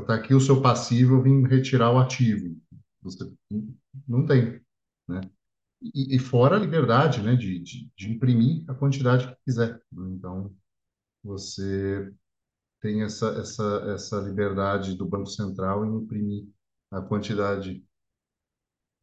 [0.00, 2.56] está aqui o seu passivo, eu vim retirar o ativo.
[3.02, 3.30] Você
[4.06, 4.60] não tem,
[5.08, 5.20] né?
[5.82, 9.74] E, e fora a liberdade, né, de, de, de imprimir a quantidade que quiser.
[9.92, 10.08] né?
[10.16, 10.54] Então,
[11.24, 12.12] você
[12.80, 16.46] tem essa, essa, essa liberdade do Banco Central em imprimir
[16.90, 17.84] a quantidade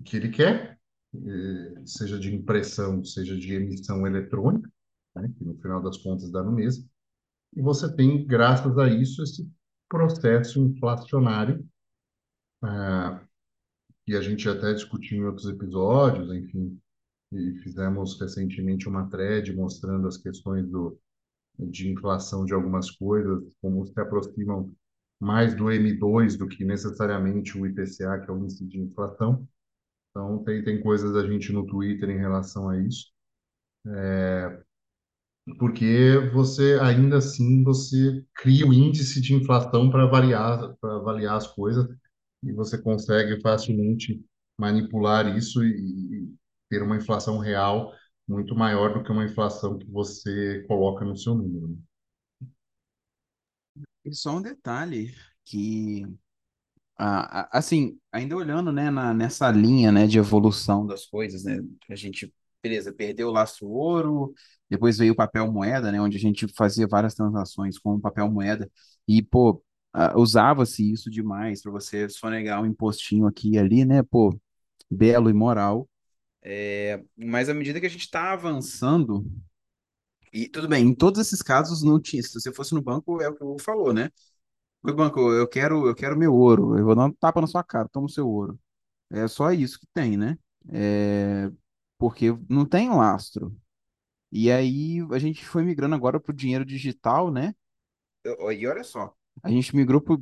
[0.03, 0.79] que ele quer,
[1.15, 4.69] eh, seja de impressão, seja de emissão eletrônica,
[5.15, 6.89] né, que no final das contas dá no mesmo.
[7.55, 9.49] E você tem, graças a isso, esse
[9.89, 11.65] processo inflacionário,
[12.63, 13.25] ah,
[14.05, 16.79] que a gente até discutiu em outros episódios, enfim,
[17.31, 20.99] e fizemos recentemente uma thread mostrando as questões do,
[21.59, 24.71] de inflação de algumas coisas, como se aproximam
[25.19, 29.47] mais do M2 do que necessariamente o IPCA, que é o índice de inflação.
[30.11, 33.11] Então, tem, tem coisas da gente no Twitter em relação a isso.
[33.87, 34.61] É,
[35.59, 41.47] porque você, ainda assim, você cria o índice de inflação para avaliar, para avaliar as
[41.47, 41.87] coisas
[42.43, 44.23] e você consegue facilmente
[44.57, 45.69] manipular isso e,
[46.25, 46.33] e
[46.69, 47.93] ter uma inflação real
[48.27, 51.69] muito maior do que uma inflação que você coloca no seu número.
[51.69, 51.75] né?
[54.03, 56.05] E só um detalhe que,
[56.97, 61.59] ah, assim, ainda olhando, né, na, nessa linha, né, de evolução das coisas, né,
[61.89, 62.33] a gente,
[62.63, 64.33] beleza, perdeu o laço ouro,
[64.69, 68.29] depois veio o papel moeda, né, onde a gente fazia várias transações com o papel
[68.31, 68.71] moeda
[69.07, 74.03] e, pô, ah, usava-se isso demais para você sonegar um impostinho aqui e ali, né,
[74.03, 74.38] pô,
[74.91, 75.89] belo e moral.
[76.47, 79.25] É, mas à medida que a gente está avançando,
[80.34, 82.21] e tudo bem, em todos esses casos não tinha.
[82.21, 84.10] Se você fosse no banco, é o que o falou, né?
[84.84, 86.77] Oi, banco, eu quero, eu quero meu ouro.
[86.77, 88.60] Eu vou dar um tapa na sua cara, toma o seu ouro.
[89.12, 90.38] É só isso que tem, né?
[90.71, 91.51] É,
[91.99, 93.55] porque não tem lastro.
[94.31, 97.55] E aí a gente foi migrando agora para o dinheiro digital, né?
[98.25, 100.13] E olha só, a gente migrou para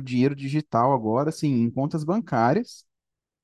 [0.00, 2.86] o dinheiro digital agora, assim, em contas bancárias.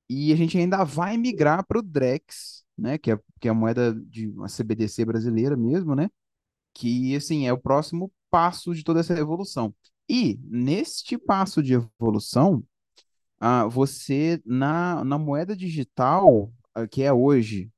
[0.09, 2.97] E a gente ainda vai migrar para o Drex, né?
[2.97, 6.09] Que é, que é a moeda de uma CBDC brasileira mesmo, né?
[6.73, 9.73] Que, assim, é o próximo passo de toda essa evolução.
[10.09, 12.63] E, neste passo de evolução,
[13.39, 17.71] ah, você, na, na moeda digital, ah, que é hoje,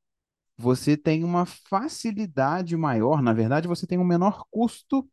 [0.57, 5.07] você tem uma facilidade maior, na verdade, você tem um menor custo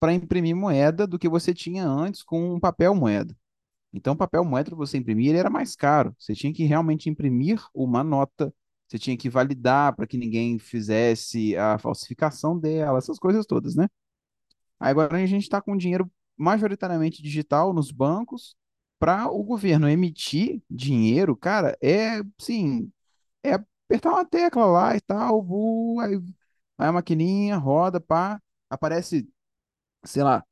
[0.00, 3.36] para imprimir moeda do que você tinha antes com um papel moeda.
[3.96, 6.14] Então, o papel moeda para você imprimir ele era mais caro.
[6.18, 8.52] Você tinha que realmente imprimir uma nota,
[8.86, 13.88] você tinha que validar para que ninguém fizesse a falsificação dela, essas coisas todas, né?
[14.78, 18.54] Aí agora a gente está com dinheiro majoritariamente digital nos bancos.
[18.98, 22.90] Para o governo emitir dinheiro, cara, é sim,
[23.44, 26.16] é apertar uma tecla lá e tal, bu, aí,
[26.78, 29.28] aí a maquininha roda, pá, aparece,
[30.04, 30.44] sei lá,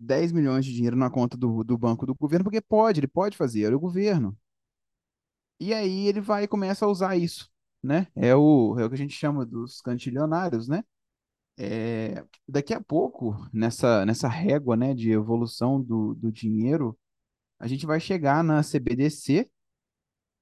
[0.00, 3.36] 10 milhões de dinheiro na conta do, do banco do governo, porque pode, ele pode
[3.36, 4.36] fazer, é o governo.
[5.60, 7.50] E aí ele vai e começa a usar isso,
[7.82, 8.06] né?
[8.16, 10.82] É o, é o que a gente chama dos cantilionários, né?
[11.58, 16.98] É, daqui a pouco, nessa, nessa régua, né, de evolução do, do dinheiro,
[17.58, 19.50] a gente vai chegar na CBDC,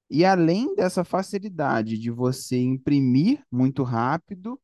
[0.09, 4.59] e além dessa facilidade de você imprimir muito rápido,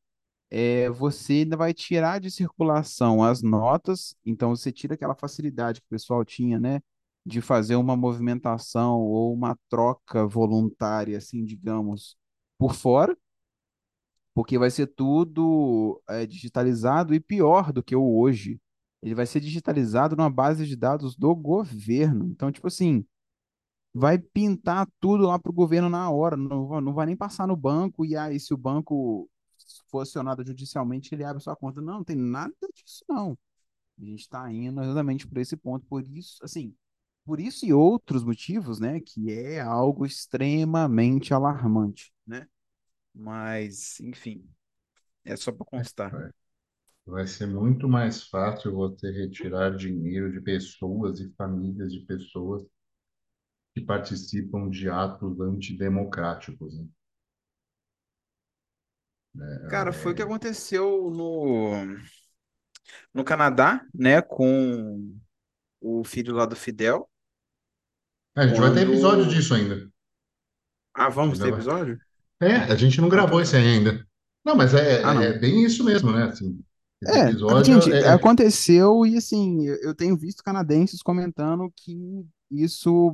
[0.51, 5.88] é, você ainda vai tirar de circulação as notas, então você tira aquela facilidade que
[5.88, 6.81] o pessoal tinha, né,
[7.25, 12.15] de fazer uma movimentação ou uma troca voluntária, assim, digamos,
[12.58, 13.17] por fora,
[14.34, 18.60] porque vai ser tudo é, digitalizado e pior do que o hoje.
[19.01, 22.25] Ele vai ser digitalizado numa base de dados do governo.
[22.25, 23.05] Então, tipo assim,
[23.93, 27.55] vai pintar tudo lá para o governo na hora, não, não vai nem passar no
[27.55, 29.29] banco, e aí, se o banco
[29.89, 31.81] for acionado judicialmente, ele abre sua conta.
[31.81, 33.37] Não, não tem nada disso, não.
[33.97, 36.75] A gente está indo exatamente por esse ponto, por isso, assim,
[37.25, 42.47] por isso e outros motivos, né, que é algo extremamente alarmante, né?
[43.13, 44.45] Mas, enfim,
[45.23, 46.11] é só para constar.
[47.05, 52.65] Vai ser muito mais fácil você retirar dinheiro de pessoas e famílias de pessoas
[53.73, 56.87] que participam de atos antidemocráticos, né?
[59.67, 61.71] Cara, foi o que aconteceu no,
[63.13, 65.13] no Canadá, né, com
[65.81, 67.09] o filho lá do Fidel,
[68.37, 69.89] É, a gente vai ter episódio disso ainda.
[70.93, 71.59] Ah, vamos Ainda ter vai.
[71.59, 72.01] episódio?
[72.41, 74.07] É, a gente não Ah, gravou esse ainda.
[74.45, 75.39] Não, mas Ah, é, é, é não.
[75.39, 76.25] bem isso mesmo, né?
[76.25, 76.59] Assim,
[77.07, 82.25] É, episódio gente, é, é- aconteceu e assim, eu eu tenho visto canadenses comentando que
[82.49, 83.13] isso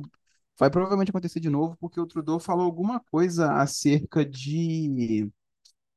[0.58, 5.30] vai provavelmente acontecer de novo, porque o Trudeau falou alguma coisa acerca de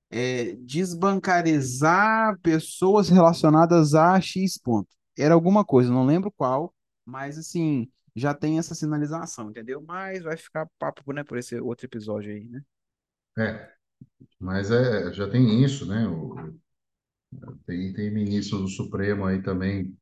[0.10, 4.90] é, desbancarizar pessoas relacionadas a X ponto.
[5.18, 6.74] Era alguma coisa, não lembro qual,
[7.06, 9.82] mas assim, já tem essa sinalização, entendeu?
[9.82, 12.62] Mas vai ficar papo, né, por esse outro episódio aí, né?
[13.38, 13.70] é,
[14.40, 16.08] mas é, já tem isso, né?
[16.08, 16.36] O,
[17.66, 19.96] tem, tem ministro do Supremo aí também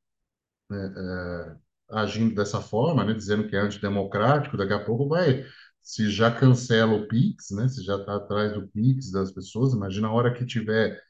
[1.89, 3.13] agindo dessa forma, né?
[3.13, 4.57] Dizendo que é antidemocrático.
[4.57, 5.45] Daqui a pouco vai,
[5.83, 7.67] se já cancela o Pix, né?
[7.67, 11.01] Se já está atrás do Pix das pessoas, imagina a hora que tiver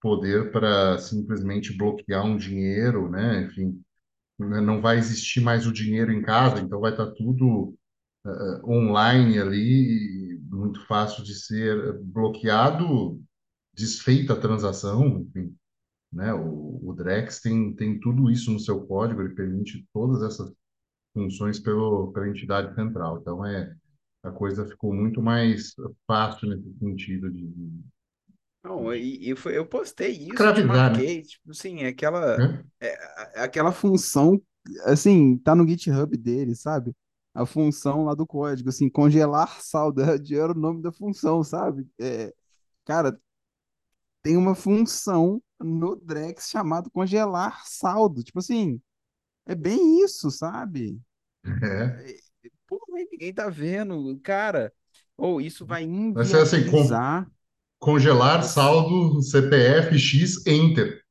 [0.00, 3.42] poder para simplesmente bloquear um dinheiro, né?
[3.44, 3.82] Enfim,
[4.38, 7.76] né, não vai existir mais o dinheiro em casa, então vai estar tudo
[8.26, 13.20] eh, online ali, muito fácil de ser bloqueado,
[13.74, 15.56] desfeita a transação, enfim,
[16.12, 16.34] né?
[16.34, 20.52] O, o Drex tem, tem tudo isso no seu código, ele permite todas essas
[21.14, 23.18] funções pelo, pela entidade central.
[23.20, 23.74] Então, é,
[24.28, 25.74] a coisa ficou muito mais
[26.06, 27.46] fácil nesse sentido de,
[28.62, 31.00] Não, e, e foi- eu postei isso te escravizar, né?
[31.00, 32.64] marquei, tipo assim, aquela, Né?
[32.80, 32.94] é,
[33.40, 34.40] a- aquela função,
[34.84, 36.94] assim, tá no GitHub dele, sabe?
[37.34, 41.86] A função lá do código, assim, congelar saldo, era o nome da função, sabe?
[42.00, 42.34] É,
[42.84, 43.18] cara,
[44.22, 48.80] tem uma função no Drex chamado congelar saldo, tipo assim,
[49.46, 51.00] é bem isso, sabe?
[51.44, 52.18] É.
[52.98, 54.72] Mas ninguém tá vendo, cara,
[55.16, 55.82] ou isso vai
[56.14, 57.30] Vai ser assim, con- inviabilizar
[57.80, 61.02] congelar saldo CPF X Enter.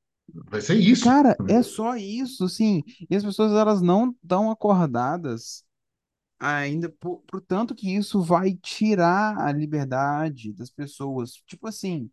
[0.49, 0.99] Vai ser isso.
[0.99, 2.83] Cara, é só isso, sim.
[3.09, 5.63] E as pessoas elas não estão acordadas
[6.39, 11.33] ainda por, por tanto que isso vai tirar a liberdade das pessoas.
[11.47, 12.11] Tipo assim,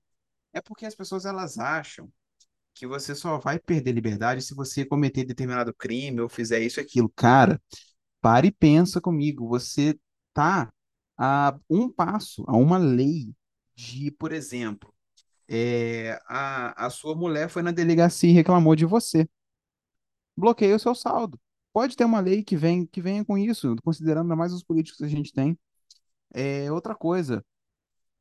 [0.53, 2.13] é porque as pessoas elas acham
[2.75, 6.83] que você só vai perder liberdade se você cometer determinado crime ou fizer isso e
[6.83, 7.11] aquilo.
[7.17, 7.61] Cara,
[8.25, 9.47] pare e pensa comigo.
[9.49, 10.01] Você
[10.33, 10.73] tá
[11.19, 13.35] a um passo, a uma lei
[13.77, 14.95] de, por exemplo,
[15.49, 19.29] é, a, a sua mulher foi na delegacia e reclamou de você.
[20.37, 21.41] bloqueia o seu saldo.
[21.73, 25.05] Pode ter uma lei que vem que venha com isso, considerando mais os políticos que
[25.05, 25.59] a gente tem.
[26.35, 27.45] É outra coisa,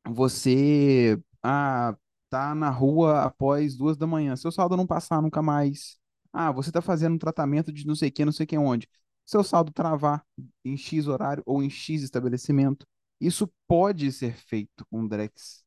[0.06, 1.96] você ah,
[2.30, 5.98] tá na rua após duas da manhã, seu saldo não passar nunca mais.
[6.32, 8.58] Ah, você tá fazendo um tratamento de não sei o que, não sei o que
[8.58, 8.88] onde.
[9.24, 10.24] Seu saldo travar
[10.64, 12.86] em X horário ou em X estabelecimento.
[13.20, 15.64] Isso pode ser feito com Drex.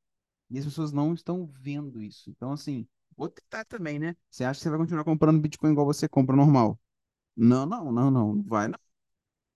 [0.50, 2.30] E as pessoas não estão vendo isso.
[2.30, 4.16] Então, assim, vou tentar também, né?
[4.30, 6.80] Você acha que você vai continuar comprando Bitcoin igual você compra normal?
[7.36, 8.80] Não, não, não, não, vai, não.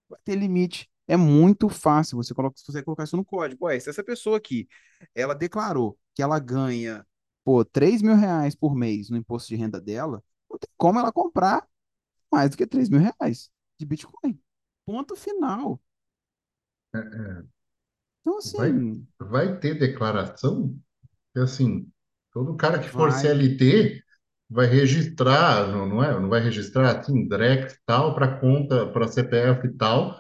[0.10, 0.90] Vai ter limite.
[1.08, 2.18] É muito fácil.
[2.18, 3.66] Você coloca, você colocar isso no código.
[3.66, 4.68] Ué, se essa pessoa aqui,
[5.16, 7.06] ela declarou que ela ganha,
[7.44, 11.12] pô, 3 mil reais por mês no imposto de renda dela, não tem como ela
[11.12, 11.68] comprar
[12.32, 13.52] mais do que 3 mil reais
[13.82, 14.40] de Bitcoin.
[14.86, 15.82] Ponto final.
[18.22, 20.78] Então, Vai, assim, vai ter declaração?
[21.34, 21.92] que assim,
[22.34, 24.04] todo cara que for vai, CLT
[24.50, 26.20] vai registrar, não, não é?
[26.20, 30.20] Não vai registrar assim, Drex tal para conta, para CPF e tal.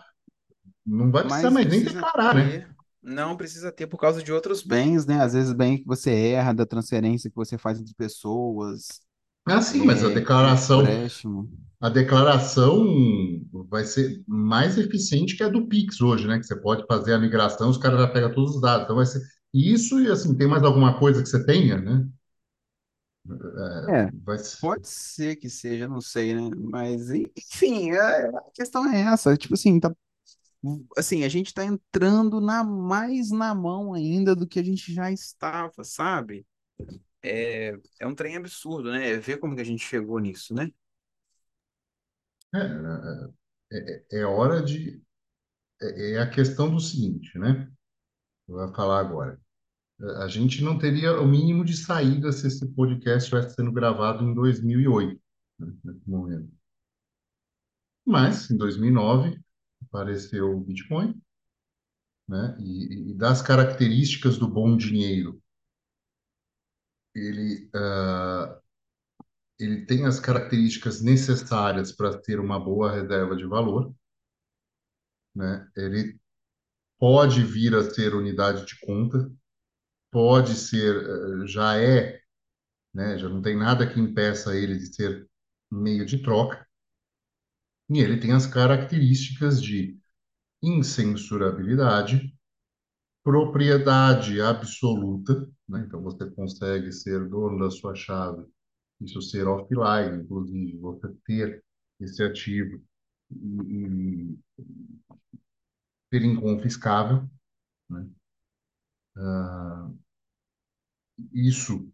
[0.85, 2.59] Não vai precisar mas mais nem declarar, né?
[2.59, 2.75] ter.
[3.01, 5.21] Não precisa ter por causa de outros bens, né?
[5.21, 9.01] Às vezes bem que você erra da transferência que você faz entre pessoas,
[9.45, 10.83] Ah, sim, mas a é, declaração.
[11.81, 12.85] A declaração
[13.69, 16.37] vai ser mais eficiente que a do Pix hoje, né?
[16.39, 18.83] Que você pode fazer a migração, os caras já pegam todos os dados.
[18.85, 19.21] Então vai ser
[19.53, 22.05] isso e assim, tem mais alguma coisa que você tenha, né?
[23.87, 26.41] É, Vai, s- pode ser que seja, não sei, né?
[26.55, 29.35] Mas, enfim, é- a questão é essa.
[29.37, 29.91] Tipo assim, tá,
[30.97, 35.11] assim, a gente tá entrando na mais na mão ainda do que a gente já
[35.11, 36.45] estava, sabe?
[37.23, 39.17] É, é um trem absurdo, né?
[39.17, 40.69] Ver como que a gente chegou nisso, né?
[42.53, 42.59] É,
[43.71, 45.01] é, é é hora de.
[45.81, 47.71] É, é a questão do seguinte, né?
[48.47, 49.39] Vou falar agora.
[50.19, 54.33] A gente não teria o mínimo de saída se esse podcast estivesse sendo gravado em
[54.33, 55.21] 2008,
[55.59, 56.51] né, nesse momento.
[58.05, 59.39] Mas, em 2009,
[59.83, 61.21] apareceu o Bitcoin,
[62.27, 62.57] né?
[62.59, 65.41] E, e das características do bom dinheiro,
[67.13, 68.60] ele, ah,
[69.63, 73.93] ele tem as características necessárias para ter uma boa reserva de valor,
[75.35, 75.67] né?
[75.75, 76.19] Ele
[76.99, 79.31] pode vir a ser unidade de conta,
[80.11, 80.95] pode ser,
[81.43, 82.21] eh, já é,
[82.93, 83.17] né?
[83.17, 85.29] Já não tem nada que impeça ele de ser
[85.71, 86.67] meio de troca,
[87.89, 89.99] e ele tem as características de
[90.63, 92.33] incensurabilidade,
[93.23, 95.83] propriedade absoluta, né?
[95.87, 98.45] Então você consegue ser dono da sua chave,
[99.01, 101.63] isso ser offline, inclusive, você ter
[101.99, 102.81] esse ativo
[103.31, 104.37] e,
[106.09, 107.29] ser inconfiscável,
[107.89, 108.07] né?
[111.33, 111.91] Isso,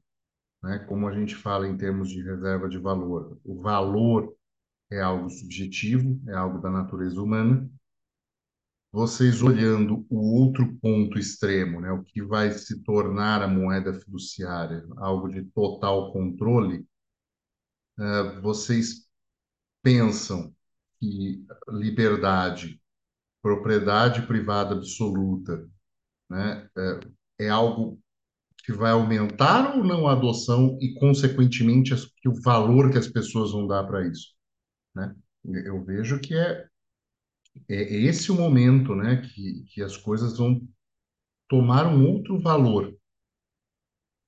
[0.63, 4.35] né, como a gente fala em termos de reserva de valor, o valor
[4.89, 7.69] é algo subjetivo, é algo da natureza humana.
[8.91, 14.87] Vocês olhando o outro ponto extremo, né, o que vai se tornar a moeda fiduciária,
[14.95, 16.87] algo de total controle,
[17.99, 19.07] eh, vocês
[19.83, 20.53] pensam
[20.99, 22.81] que liberdade,
[23.41, 25.67] propriedade privada absoluta,
[26.29, 26.69] né,
[27.39, 27.99] é, é algo
[28.65, 31.93] que vai aumentar ou não a adoção e, consequentemente,
[32.27, 34.33] o valor que as pessoas vão dar para isso,
[34.95, 35.15] né?
[35.45, 36.67] Eu vejo que é,
[37.69, 40.61] é esse o momento, né, que, que as coisas vão
[41.49, 42.95] tomar um outro valor.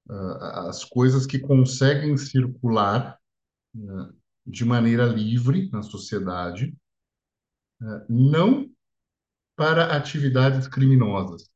[0.10, 3.19] Ah, As coisas que conseguem circular,
[3.74, 4.10] né,
[4.46, 6.76] de maneira livre na sociedade,
[8.10, 8.70] não
[9.56, 11.50] para atividades criminosas,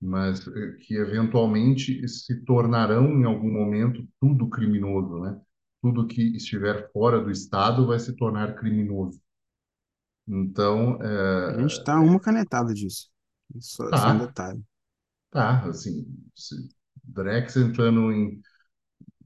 [0.00, 5.40] mas eh, que eventualmente se tornarão em algum momento tudo criminoso, né?
[5.80, 9.20] Tudo que estiver fora do Estado vai se tornar criminoso.
[10.26, 10.98] Então,
[11.46, 13.08] A gente é, tá uma canetada disso.
[13.60, 14.62] Só, só um tá, detalhe.
[15.30, 16.06] tá, assim,
[17.04, 18.40] Drex entrando em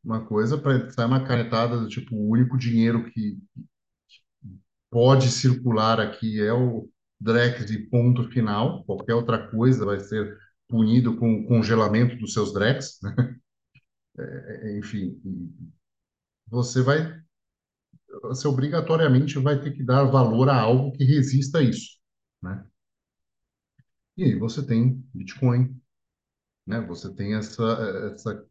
[0.06, 3.36] uma coisa para sair uma canetada do tipo, o único dinheiro que
[4.88, 6.88] pode circular aqui é o
[7.20, 10.38] Drex e ponto final, qualquer outra coisa vai ser
[10.68, 13.36] punido com o congelamento dos seus Drex, né?
[14.78, 15.20] enfim,
[16.46, 17.20] você vai,
[18.22, 21.98] você obrigatoriamente vai ter que dar valor a algo que resista a isso,
[22.40, 22.64] né?
[24.16, 25.78] E aí você tem Bitcoin,
[26.66, 26.80] né?
[26.82, 27.62] Você tem essa,
[28.12, 28.46] essa,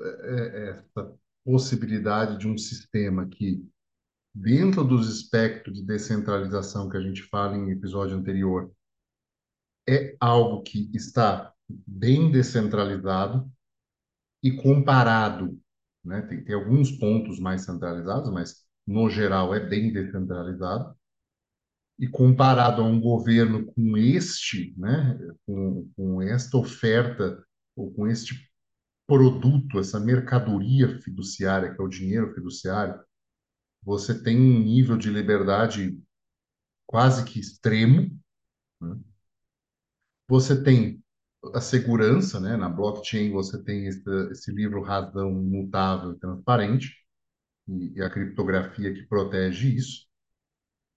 [0.00, 1.12] essa
[1.44, 3.66] possibilidade de um sistema que,
[4.34, 8.70] dentro dos espectros de descentralização que a gente fala em episódio anterior,
[9.88, 13.50] é algo que está bem descentralizado
[14.42, 15.58] e comparado,
[16.04, 16.22] né?
[16.22, 20.96] Tem, tem alguns pontos mais centralizados, mas no geral é bem descentralizado
[21.98, 27.44] e comparado a um governo com este, né, com, com esta oferta
[27.74, 28.47] ou com este
[29.08, 33.02] produto, essa mercadoria fiduciária, que é o dinheiro fiduciário,
[33.82, 35.98] você tem um nível de liberdade
[36.86, 38.10] quase que extremo.
[38.80, 38.96] né?
[40.28, 41.02] Você tem
[41.54, 42.56] a segurança, né?
[42.56, 46.94] Na blockchain você tem esse, esse livro razão imutável e transparente,
[47.68, 50.06] e, e a criptografia que protege isso.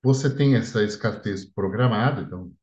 [0.03, 2.53] Você tem essa escassez programada, então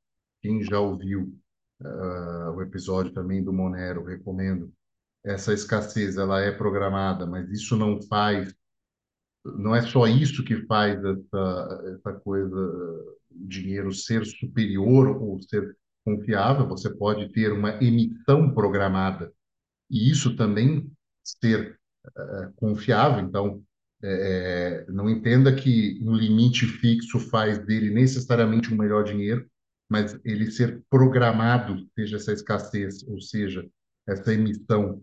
[0.43, 1.39] quem já ouviu
[1.83, 4.73] uh, o episódio também do Monero, recomendo.
[5.25, 8.55] Essa escassez ela é programada, mas isso não faz,
[9.45, 16.69] não é só isso que faz essa, essa coisa, dinheiro ser superior ou ser confiável.
[16.69, 19.33] Você pode ter uma emissão programada
[19.91, 20.91] e isso também
[21.25, 23.25] ser uh, confiável.
[23.25, 23.63] Então,
[24.03, 29.49] é, não entenda que um limite fixo faz dele necessariamente um melhor dinheiro,
[29.89, 33.69] mas ele ser programado, seja essa escassez, ou seja,
[34.09, 35.03] essa emissão,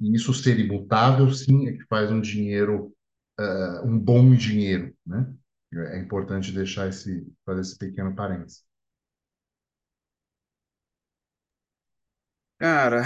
[0.00, 2.94] e isso ser imutável, sim, é que faz um dinheiro,
[3.40, 5.34] uh, um bom dinheiro, né?
[5.74, 8.64] É importante deixar esse, fazer esse pequeno parênteses.
[12.58, 13.04] Cara,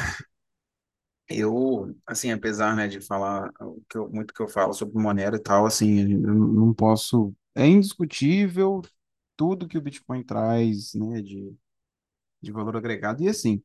[1.31, 5.37] Eu, assim, apesar, né, de falar o que eu- muito que eu falo sobre Monero
[5.37, 7.35] e tal, assim, eu não posso.
[7.55, 8.81] É indiscutível
[9.37, 11.55] tudo que o Bitcoin traz, né, de,
[12.43, 13.23] de valor agregado.
[13.23, 13.63] E assim,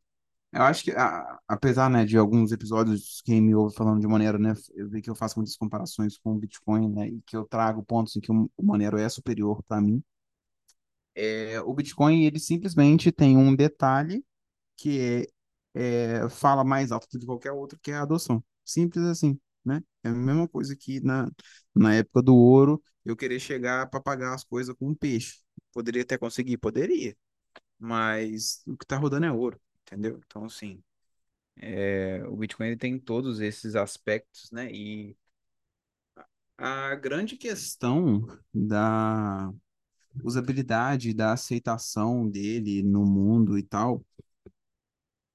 [0.54, 4.38] eu acho que, a- apesar, né, de alguns episódios, quem me ouve falando de Monero,
[4.40, 7.46] né, eu vi que eu faço muitas comparações com o Bitcoin, né, e que eu
[7.46, 10.04] trago pontos em que o o Monero é superior para mim.
[11.16, 14.26] É, o Bitcoin, ele simplesmente tem um detalhe
[14.78, 15.28] que
[15.76, 18.44] é, é, fala mais alto do que qualquer outro, que é a adoção.
[18.66, 19.84] Simples assim, né?
[20.04, 21.30] É a mesma coisa que na,
[21.76, 25.42] na época do ouro, eu querer chegar para pagar as coisas com um peixe.
[25.74, 26.58] Poderia até conseguir?
[26.58, 27.18] Poderia,
[27.80, 30.20] mas o que está rodando é ouro, entendeu?
[30.26, 30.84] Então, assim,
[31.58, 34.72] é, o Bitcoin ele tem todos esses aspectos, né?
[34.72, 35.16] E
[36.58, 39.52] a grande questão da
[40.24, 44.04] usabilidade, da aceitação dele no mundo e tal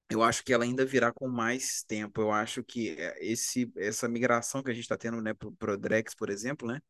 [0.09, 2.21] Eu acho que ela ainda virá com mais tempo.
[2.21, 5.77] Eu acho que é, esse, essa migração que a gente está tendo, né, para o
[5.77, 6.81] Drex, por exemplo, né,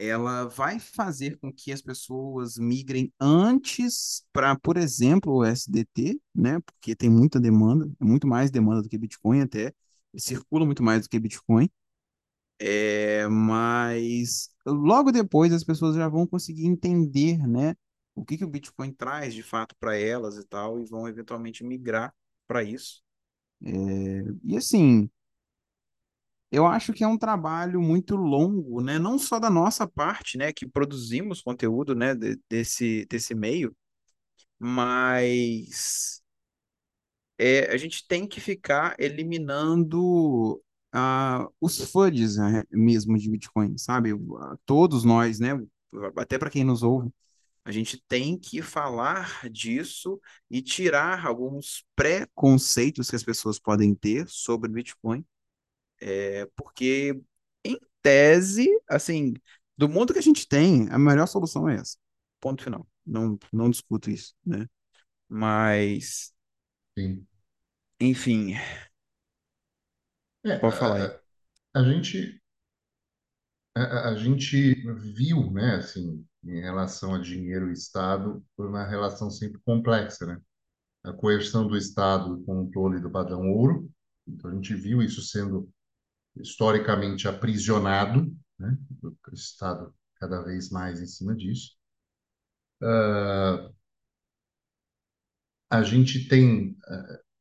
[0.00, 6.58] ela vai fazer com que as pessoas migrem antes para, por exemplo, o SDT, né,
[6.60, 9.74] porque tem muita demanda, muito mais demanda do que Bitcoin até,
[10.16, 11.68] circula muito mais do que Bitcoin.
[12.58, 17.74] É, mas logo depois as pessoas já vão conseguir entender, né,
[18.14, 21.62] o que que o Bitcoin traz de fato para elas e tal, e vão eventualmente
[21.62, 22.14] migrar
[22.48, 23.02] para isso.
[23.62, 23.70] É,
[24.44, 25.10] e assim,
[26.50, 28.98] eu acho que é um trabalho muito longo, né?
[28.98, 33.74] Não só da nossa parte, né, que produzimos conteúdo, né, de- desse, desse meio,
[34.58, 36.22] mas
[37.38, 44.12] é, a gente tem que ficar eliminando ah, os FUDs, né, mesmo de Bitcoin, sabe?
[44.40, 45.50] Ah, Todos nós, né,
[46.16, 47.10] até para quem nos ouve,
[47.64, 50.20] a gente tem que falar disso
[50.50, 55.24] e tirar alguns preconceitos que as pessoas podem ter sobre Bitcoin
[56.00, 57.20] É porque,
[57.64, 59.34] em tese, assim,
[59.76, 61.96] do mundo que a gente tem, a melhor solução é essa.
[62.40, 62.86] Ponto final.
[63.06, 64.66] Não, não discuto isso, né?
[65.28, 66.32] Mas,
[66.96, 67.26] Sim.
[68.00, 68.56] enfim,
[70.44, 71.14] É, pode falar aí.
[71.74, 72.40] a, a- gente,
[73.74, 74.74] a, a- gente
[75.14, 80.40] viu, né, assim, em relação a dinheiro e Estado, foi uma relação sempre complexa, né?
[81.04, 83.90] A coerção do Estado o controle do padrão ouro.
[84.28, 85.68] Então, a gente viu isso sendo
[86.42, 88.76] historicamente aprisionado, né?
[89.02, 91.76] O Estado cada vez mais em cima disso.
[95.70, 96.76] A gente tem,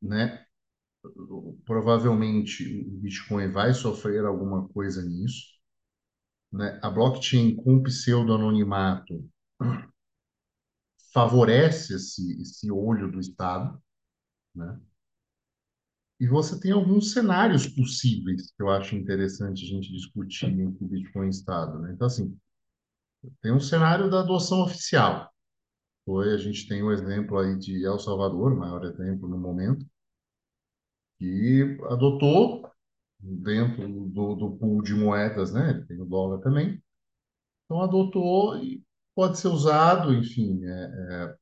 [0.01, 0.45] né,
[1.65, 5.45] provavelmente o Bitcoin vai sofrer alguma coisa nisso,
[6.51, 6.79] né?
[6.83, 9.27] A blockchain com pseudo-anonimato
[11.13, 13.81] favorece esse, esse olho do Estado,
[14.55, 14.79] né?
[16.19, 21.27] E você tem alguns cenários possíveis que eu acho interessante a gente discutir entre Bitcoin
[21.27, 21.93] e Estado, né?
[21.93, 22.37] Então, assim,
[23.41, 25.31] tem um cenário da adoção oficial.
[26.05, 29.85] Foi, a gente tem o exemplo aí de El Salvador, o maior exemplo no momento,
[31.17, 32.69] que adotou
[33.19, 35.85] dentro do, do pool de moedas, né?
[35.87, 36.83] Tem o dólar também.
[37.65, 38.83] Então, adotou e
[39.15, 41.37] pode ser usado, enfim, é,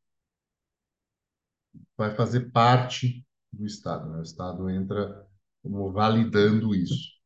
[1.96, 3.27] vai fazer parte
[3.58, 4.20] do Estado, né?
[4.20, 5.26] O Estado entra
[5.64, 7.18] como validando isso.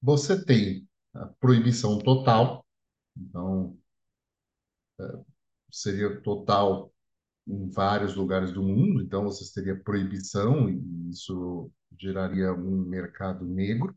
[0.00, 2.64] Você tem a proibição total,
[3.16, 3.76] então
[5.70, 6.92] seria total
[7.46, 13.96] em vários lugares do mundo, então você teria proibição e isso geraria um mercado negro,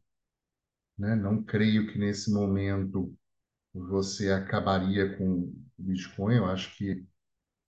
[0.97, 1.15] né?
[1.15, 3.13] Não creio que nesse momento
[3.73, 6.35] você acabaria com o Bitcoin.
[6.37, 7.05] Eu acho que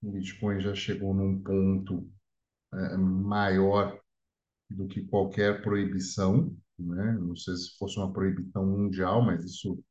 [0.02, 2.10] o Bitcoin já chegou num ponto
[2.74, 3.98] é, maior
[4.70, 7.12] do que qualquer proibição, né?
[7.20, 9.82] Não sei se fosse uma proibição mundial, mas isso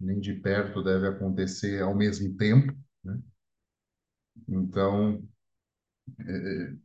[0.00, 3.20] nem de perto deve acontecer ao mesmo tempo, né?
[4.48, 5.22] Então,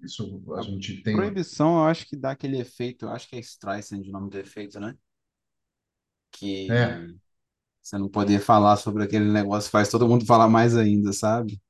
[0.01, 1.11] isso a A gente tem.
[1.11, 4.39] proibição, eu acho que dá aquele efeito, eu acho que é Streisand o nome do
[4.39, 4.95] efeito, né?
[6.69, 7.17] É, Que
[7.82, 11.61] você não poder falar sobre aquele negócio faz todo mundo falar mais ainda, sabe?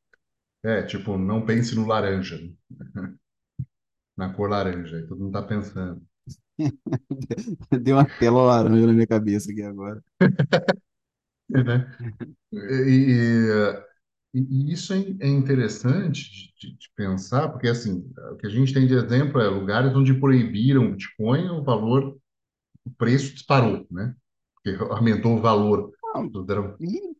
[0.64, 2.54] é, tipo, não pense no laranja, né?
[4.22, 6.02] na cor laranja, aí todo mundo está pensando.
[7.84, 10.02] Deu uma tela laranja na minha cabeça aqui agora.
[11.50, 11.86] Né?
[12.54, 13.58] E,
[14.34, 18.74] e, e isso é, é interessante de, de- pensar, porque assim, o que a gente
[18.74, 22.18] tem de exemplo é lugares onde proibiram o Bitcoin, o valor,
[22.86, 24.16] o preço disparou, né?
[24.56, 26.46] Porque aumentou o valor Não, do
[26.80, 27.11] e,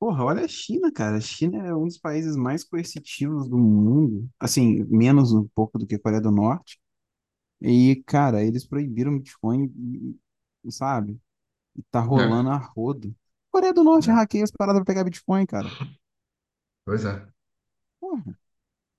[0.00, 1.18] porra, olha a China, cara.
[1.18, 4.30] A China é um dos países mais coercitivos do mundo.
[4.40, 6.80] Assim, menos um pouco do que a Coreia do Norte.
[7.60, 9.66] E, cara, eles proibiram o Bitcoin,
[10.66, 11.20] e- sabe?
[11.76, 13.14] E tá É, rolando a rodo.
[13.50, 15.74] Coreia do Norte é, hackeia as paradas pra pegar Bitcoin, cara.
[16.84, 17.30] pois é.
[18.00, 18.34] Porra.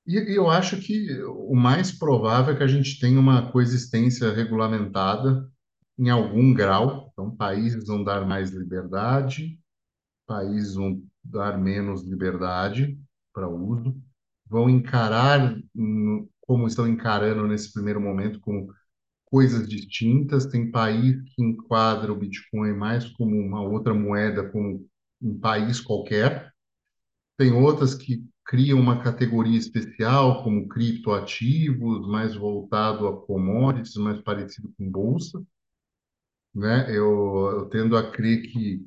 [0.05, 4.31] E e eu acho que o mais provável é que a gente tenha uma coexistência
[4.33, 5.49] regulamentada
[5.97, 7.09] em algum grau.
[7.13, 9.59] Então, países vão dar mais liberdade,
[10.31, 12.97] países vão dar menos liberdade
[13.33, 13.93] para uso,
[14.47, 15.57] vão encarar,
[16.39, 18.73] como estão encarando nesse primeiro momento, como
[19.25, 20.45] coisas distintas.
[20.45, 24.87] Tem país que enquadra o Bitcoin mais como uma outra moeda, como
[25.21, 26.49] um país qualquer.
[27.37, 34.73] Tem outras que criam uma categoria especial, como criptoativos, mais voltado a commodities, mais parecido
[34.77, 35.43] com bolsa,
[36.55, 36.89] né?
[36.89, 38.85] Eu, eu tendo a crer que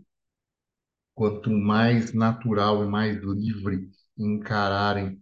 [1.14, 3.88] quanto mais natural e mais livre
[4.18, 5.20] encararem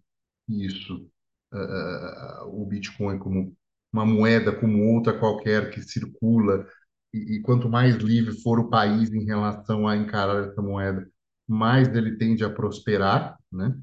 [0.49, 1.09] isso,
[1.53, 3.57] ah, o Bitcoin como
[3.93, 6.66] uma moeda como outra qualquer que circula,
[7.12, 11.09] e, e quanto mais livre for o país em relação a encarar essa moeda,
[11.47, 13.78] mais ele tende a prosperar, né?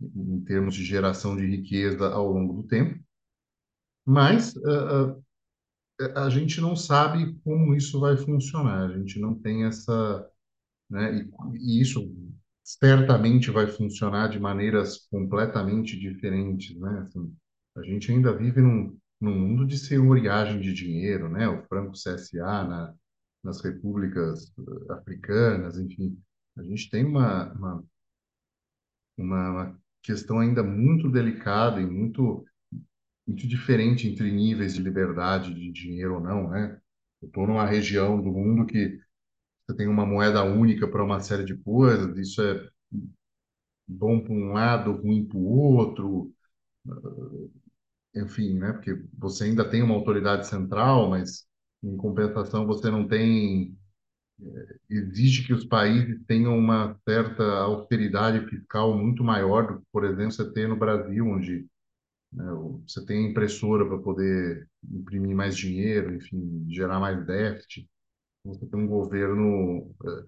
[0.00, 2.98] em termos de geração de riqueza ao longo do tempo,
[4.04, 5.22] mas uh, uh,
[6.16, 10.28] a gente não sabe como isso vai funcionar, a gente não tem essa,
[10.92, 12.00] né, e, e isso
[12.62, 17.00] certamente vai funcionar de maneiras completamente diferentes, né?
[17.00, 17.34] Assim,
[17.76, 21.48] a gente ainda vive num, num mundo de senhoriagem de dinheiro, né?
[21.48, 22.94] O franco CSA na,
[23.42, 26.16] nas repúblicas eh, africanas, enfim,
[26.56, 27.84] a gente tem uma, uma,
[29.16, 32.44] uma questão ainda muito delicada e muito
[33.26, 36.78] muito diferente entre níveis de liberdade de dinheiro ou não, né?
[37.20, 38.98] Eu estou numa região do mundo que
[39.72, 42.68] você tem uma moeda única para uma série de coisas, isso é
[43.86, 46.32] bom para um lado, ruim para o outro,
[48.14, 48.72] enfim, né?
[48.72, 51.46] Porque você ainda tem uma autoridade central, mas
[51.82, 53.76] em compensação você não tem,
[54.90, 60.32] exige que os países tenham uma certa austeridade fiscal muito maior do que, por exemplo,
[60.32, 61.66] você tem no Brasil, onde
[62.32, 62.44] né,
[62.86, 67.88] você tem impressora para poder imprimir mais dinheiro, enfim, gerar mais déficit.
[68.44, 70.26] Você tem um governo eh,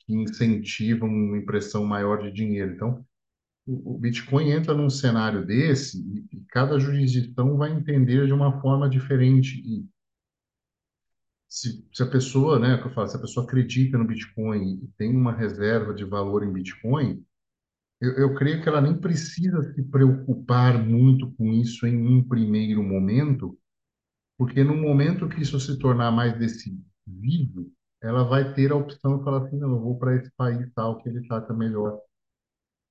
[0.00, 2.74] que incentiva uma impressão maior de dinheiro.
[2.74, 3.04] Então,
[3.66, 6.00] o Bitcoin entra num cenário desse
[6.32, 9.60] e, cada jurisdição vai entender de uma forma diferente.
[9.60, 9.86] E
[11.46, 14.88] se, se a pessoa, né, que eu falo, se a pessoa acredita no Bitcoin e
[14.96, 17.22] tem uma reserva de valor em Bitcoin,
[18.00, 22.82] eu, eu creio que ela nem precisa se preocupar muito com isso em um primeiro
[22.82, 23.58] momento,
[24.38, 26.38] porque no momento que isso se tornar mais
[27.08, 27.70] decisivo,
[28.02, 30.98] ela vai ter a opção de falar assim, não, eu vou para esse país tal
[31.02, 32.00] que ele trata melhor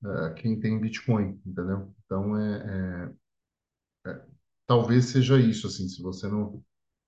[0.06, 1.94] eh, quem tem Bitcoin, entendeu?
[2.06, 3.12] Então é,
[4.06, 4.26] é, é,
[4.68, 6.64] talvez seja isso assim, se você não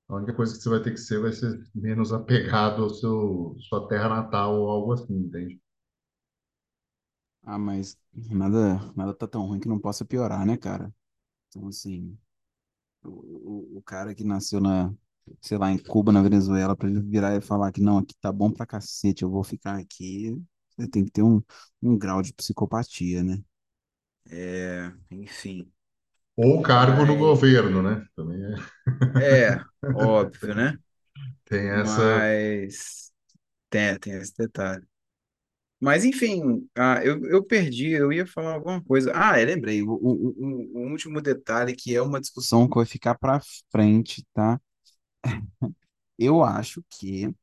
[0.09, 3.55] a única coisa que você vai ter que ser vai ser menos apegado ao seu
[3.61, 5.61] sua terra natal ou algo assim, entende?
[7.43, 10.93] Ah, mas nada, nada tá tão ruim que não possa piorar, né, cara?
[11.49, 12.17] Então, assim,
[13.03, 13.09] o,
[13.75, 14.93] o, o cara que nasceu na,
[15.41, 18.31] sei lá, em Cuba, na Venezuela, pra ele virar e falar que não, aqui tá
[18.31, 20.35] bom pra cacete, eu vou ficar aqui,
[20.77, 21.41] você tem que ter um,
[21.81, 23.41] um grau de psicopatia, né?
[24.31, 25.71] É, enfim.
[26.37, 28.07] Ou cargo no Mas, governo, né?
[28.15, 28.39] Também
[29.17, 30.77] é- é, óbvio, né?
[31.45, 33.11] tem essa Mas
[33.69, 34.85] tem, tem esse detalhe.
[35.79, 39.11] Mas, enfim, ah, eu, eu perdi, eu ia falar alguma coisa.
[39.15, 42.85] Ah, eu lembrei, o, o, o, o último detalhe que é uma discussão que vai
[42.85, 44.59] ficar para frente, tá?
[46.17, 47.33] Eu acho que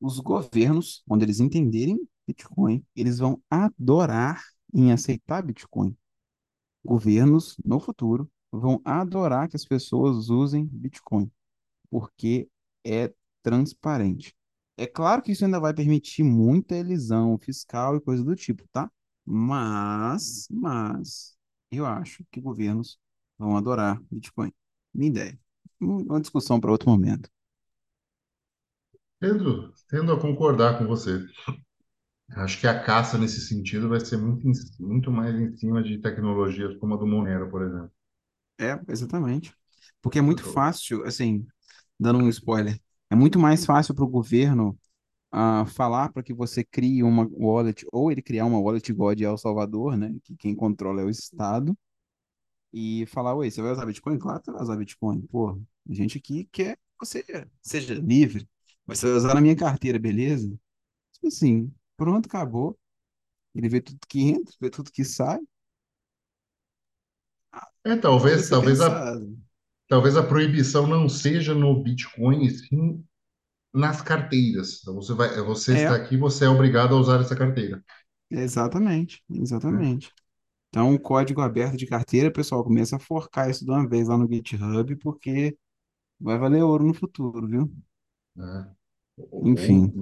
[0.00, 4.42] os governos, quando eles entenderem Bitcoin, eles vão adorar
[4.74, 5.96] em aceitar Bitcoin.
[6.84, 11.30] Governos, no futuro, vão adorar que as pessoas usem Bitcoin.
[11.90, 12.48] porque
[12.84, 13.12] é
[13.42, 14.34] transparente.
[14.76, 18.90] É claro que isso ainda vai permitir muita elisão fiscal e coisa do tipo, tá?
[19.24, 21.36] Mas, mas,
[21.70, 22.98] eu acho que governos
[23.38, 24.52] vão adorar Bitcoin.
[24.94, 25.40] Minha ideia.
[25.80, 27.28] Uma discussão para outro momento.
[29.20, 31.24] tendo, tendo a concordar com você.
[32.36, 34.48] Acho que a caça nesse sentido vai ser muito,
[34.80, 37.92] muito mais em cima de tecnologias como a do Monero, por exemplo.
[38.60, 39.54] É, exatamente.
[40.02, 41.46] Porque é muito fácil, assim,
[41.98, 44.78] dando um spoiler, é muito mais fácil para o governo
[45.32, 49.14] ah, falar para que você crie uma wallet, ou ele criar uma wallet igual a
[49.16, 50.14] de El Salvador, né?
[50.24, 51.76] Que quem controla é o Estado
[52.72, 54.18] e falar, oi, você vai usar Bitcoin?
[54.18, 55.22] Claro que você vai usar Bitcoin.
[55.28, 55.50] Pô,
[55.88, 57.24] a gente aqui quer que você
[57.62, 58.48] seja livre,
[58.86, 60.48] mas você vai usar na minha carteira, beleza?
[61.14, 62.78] Tipo assim, pronto, acabou.
[63.54, 65.40] Ele vê tudo que entra, vê tudo que sai.
[67.84, 69.18] É, talvez, talvez a,
[69.88, 73.04] talvez a proibição não seja no Bitcoin, sim
[73.74, 74.80] nas carteiras.
[74.82, 77.82] Então, você vai, você está É, aqui, você é obrigado a usar essa carteira,
[78.30, 80.12] exatamente, exatamente.
[80.68, 84.18] Então, o código aberto de carteira, pessoal, começa a forcar isso de uma vez lá
[84.18, 85.56] no GitHub, porque
[86.20, 87.72] vai valer ouro no futuro, viu?
[88.36, 88.70] Né?
[89.16, 89.92] Ou, ou, Enfim,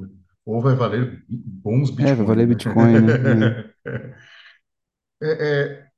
[0.44, 2.54] ou vai valer bons é, vai valer né?
[2.54, 3.74] Bitcoin, né?
[5.18, 5.88] É, é,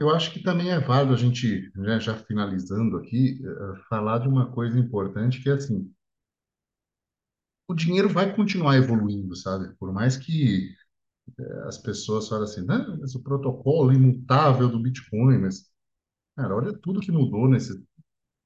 [0.00, 4.28] eu acho que também é válido a gente, né, já finalizando aqui, eh, falar de
[4.28, 5.92] uma coisa importante que é assim,
[7.68, 9.74] o dinheiro vai continuar evoluindo, sabe?
[9.78, 10.74] Por mais que
[11.66, 15.70] as pessoas falem assim, não, mas o protocolo imutável do Bitcoin, mas,
[16.36, 17.80] cara, olha tudo que mudou nesses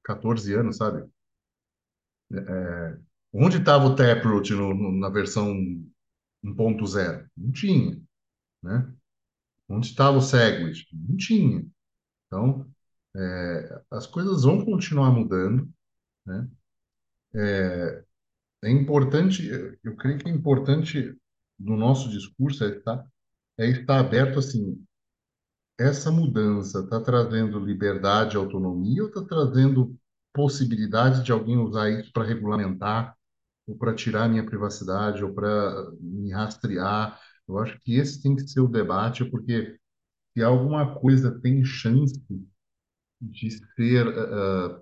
[0.03, 1.07] 14 anos, sabe?
[3.33, 5.53] Onde estava o Taproot no, no, na versão
[6.43, 7.29] 1.0?
[7.35, 8.01] Não tinha,
[8.63, 8.93] né?
[9.69, 10.87] Onde estava o Segwit?
[10.93, 11.65] Não tinha.
[12.27, 12.65] Então,
[13.15, 15.69] é, as coisas vão continuar mudando,
[16.25, 16.49] né?
[18.63, 19.47] É importante,
[19.83, 21.15] eu creio que é importante
[21.59, 23.05] no nosso discurso é estar,
[23.57, 24.83] é estar aberto assim,
[25.79, 29.95] essa mudança está trazendo liberdade e autonomia ou está trazendo
[30.33, 33.15] possibilidade de alguém usar isso para regulamentar
[33.67, 37.19] ou para tirar minha privacidade ou para me rastrear?
[37.47, 39.77] Eu acho que esse tem que ser o debate, porque
[40.33, 42.21] se alguma coisa tem chance
[43.21, 44.81] de ser, eh,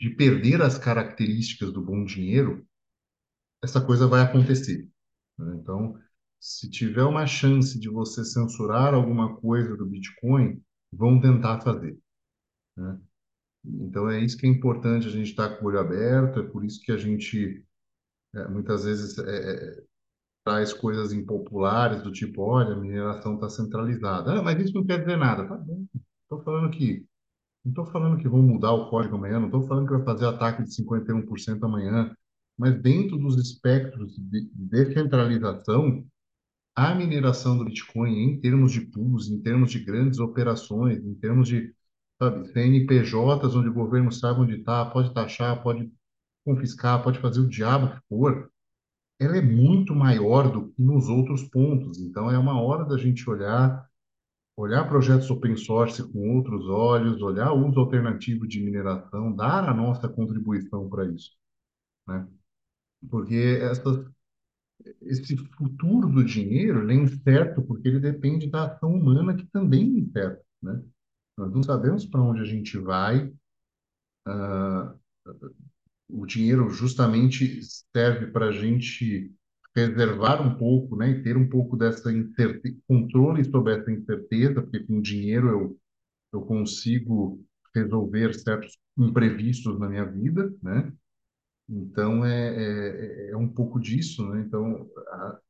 [0.00, 2.66] de perder as características do bom dinheiro,
[3.62, 4.88] essa coisa vai acontecer.
[5.38, 5.56] Né?
[5.60, 5.98] Então,
[6.40, 10.62] se tiver uma chance de você censurar alguma coisa do Bitcoin,
[10.92, 11.98] vão tentar fazer.
[12.76, 12.98] né?
[13.64, 16.64] Então, é isso que é importante a gente estar com o olho aberto, é por
[16.64, 17.64] isso que a gente
[18.34, 19.84] é, muitas vezes é, é,
[20.44, 24.38] traz coisas impopulares do tipo, olha, a mineração está centralizada.
[24.38, 25.46] Ah, mas isso não quer dizer nada.
[25.46, 25.84] Tá bom.
[26.22, 27.06] Estou falando que
[27.64, 30.26] não estou falando que vão mudar o código amanhã, não estou falando que vai fazer
[30.26, 32.14] ataque de 51% amanhã,
[32.58, 36.04] mas dentro dos espectros de descentralização,
[36.74, 41.48] a mineração do Bitcoin, em termos de pools, em termos de grandes operações, em termos
[41.48, 41.72] de,
[42.20, 45.90] sabe, CNPJs, onde o governo sabe onde está, pode taxar, pode
[46.44, 48.50] confiscar, pode fazer o diabo que for,
[49.20, 51.98] ela é muito maior do que nos outros pontos.
[51.98, 53.88] Então, é uma hora da gente olhar,
[54.56, 59.74] olhar projetos open source com outros olhos, olhar o uso alternativo de mineração, dar a
[59.74, 61.32] nossa contribuição para isso,
[62.06, 62.26] né?
[63.08, 64.06] Porque essas
[65.02, 69.82] esse futuro do dinheiro ele é incerto porque ele depende da ação humana que também
[69.82, 70.82] é incerta, né?
[71.36, 73.32] Nós não sabemos para onde a gente vai.
[76.08, 77.60] O dinheiro justamente
[77.94, 79.32] serve para a gente
[79.76, 82.76] reservar um pouco, né, e ter um pouco dessa incerte...
[82.88, 85.78] controle sobre essa incerteza, porque com dinheiro eu
[86.32, 87.42] eu consigo
[87.74, 90.92] resolver certos imprevistos na minha vida, né?
[91.68, 94.40] Então é, é, é um pouco disso, né?
[94.46, 95.40] Então a,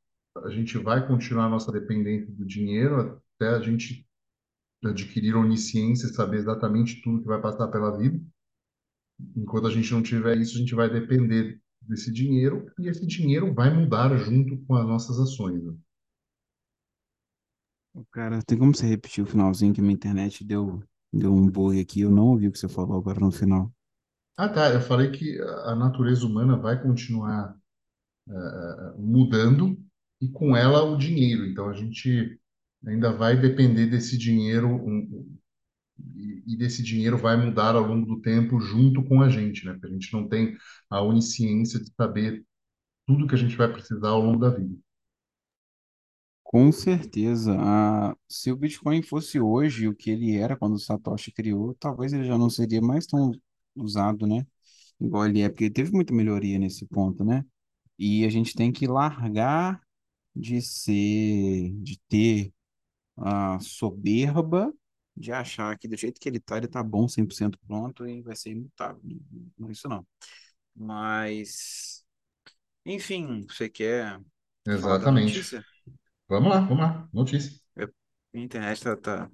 [0.45, 4.05] a gente vai continuar a nossa dependência do dinheiro até a gente
[4.83, 8.19] adquirir onisciência saber exatamente tudo que vai passar pela vida.
[9.35, 13.53] Enquanto a gente não tiver isso, a gente vai depender desse dinheiro e esse dinheiro
[13.53, 15.61] vai mudar junto com as nossas ações.
[15.63, 15.73] né?
[18.11, 22.01] Cara, tem como você repetir o finalzinho que minha internet deu, deu um bug aqui?
[22.01, 23.71] Eu não ouvi o que você falou agora no final.
[24.39, 24.73] Ah, tá.
[24.73, 27.55] Eu falei que a natureza humana vai continuar
[28.97, 29.77] mudando
[30.21, 31.45] e com ela o dinheiro.
[31.45, 32.39] Então a gente
[32.85, 35.37] ainda vai depender desse dinheiro um,
[36.15, 39.73] e, e desse dinheiro vai mudar ao longo do tempo junto com a gente, né?
[39.73, 40.57] Porque a gente não tem
[40.89, 42.45] a onisciência de saber
[43.07, 44.75] tudo que a gente vai precisar ao longo da vida.
[46.43, 47.55] Com certeza.
[47.59, 52.11] Ah, se o Bitcoin fosse hoje o que ele era quando o Satoshi criou, talvez
[52.11, 53.31] ele já não seria mais tão
[53.83, 54.45] usado, né?
[54.99, 57.45] Igual ele é, porque teve muita melhoria nesse ponto, né?
[57.99, 59.81] E a gente tem que largar
[60.35, 62.53] de ser, de ter
[63.17, 64.73] a soberba
[65.15, 68.35] de achar que do jeito que ele tá, ele tá bom, 100% pronto e vai
[68.35, 69.01] ser imutável.
[69.57, 70.05] Não é isso não.
[70.75, 72.05] Mas,
[72.85, 74.19] enfim, você quer
[74.65, 75.39] Exatamente.
[76.29, 77.09] Vamos lá, vamos lá.
[77.13, 77.59] Notícia.
[77.75, 77.91] Eu-
[78.33, 79.31] Minha internet tá, tá,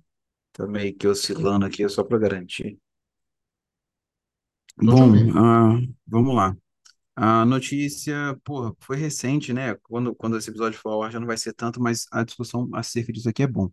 [0.54, 2.80] tá meio que oscilando aqui, só para garantir.
[4.78, 6.56] Bom, ah, vamos lá.
[7.16, 9.76] A notícia, pô, foi recente, né?
[9.84, 12.70] Quando, quando esse episódio for ao ar já não vai ser tanto, mas a discussão
[12.74, 13.70] acerca disso aqui é bom.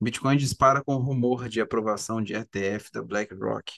[0.00, 3.74] Bitcoin dispara com rumor de aprovação de ETF da BlackRock.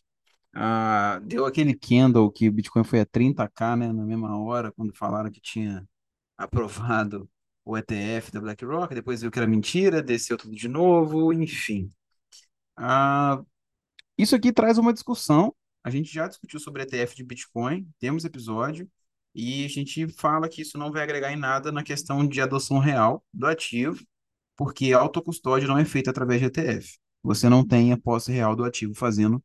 [0.54, 4.94] Ah, deu aquele candle que o Bitcoin foi a 30k, né, na mesma hora, quando
[4.94, 5.86] falaram que tinha
[6.38, 7.28] aprovado
[7.64, 11.90] o ETF da BlackRock, depois viu que era mentira, desceu tudo de novo, enfim.
[12.76, 13.42] Ah,
[14.18, 15.54] Isso aqui traz uma discussão.
[15.86, 18.90] A gente já discutiu sobre ETF de Bitcoin, temos episódio,
[19.32, 22.80] e a gente fala que isso não vai agregar em nada na questão de adoção
[22.80, 24.04] real do ativo,
[24.56, 26.98] porque a autocustódia não é feita através de ETF.
[27.22, 29.40] Você não tem a posse real do ativo fazendo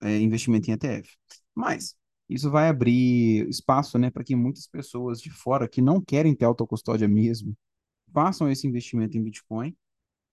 [0.00, 1.06] é, investimento em ETF.
[1.54, 1.94] Mas
[2.30, 6.46] isso vai abrir espaço, né, para que muitas pessoas de fora que não querem ter
[6.46, 7.54] autocustódia mesmo
[8.10, 9.76] façam esse investimento em Bitcoin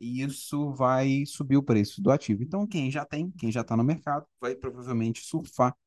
[0.01, 2.41] e isso vai subir o preço do ativo.
[2.41, 5.77] Então, quem já tem, quem já está no mercado, vai provavelmente surfar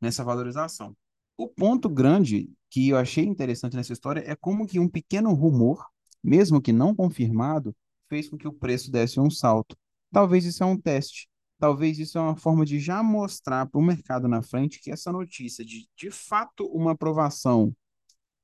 [0.00, 0.96] nessa valorização.
[1.36, 5.86] O ponto grande que eu achei interessante nessa história é como que um pequeno rumor,
[6.24, 7.76] mesmo que não confirmado,
[8.08, 9.76] fez com que o preço desse um salto.
[10.10, 11.28] Talvez isso é um teste.
[11.58, 15.12] Talvez isso é uma forma de já mostrar para o mercado na frente que essa
[15.12, 17.74] notícia de, de fato, uma aprovação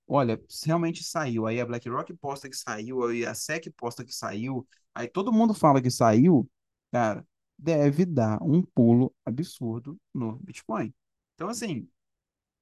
[0.06, 1.46] olha, realmente saiu.
[1.46, 5.54] Aí a BlackRock posta que saiu, aí a SEC posta que saiu, aí todo mundo
[5.54, 6.48] fala que saiu,
[6.92, 7.26] cara,
[7.58, 10.94] deve dar um pulo absurdo no Bitcoin.
[11.34, 11.88] Então, assim,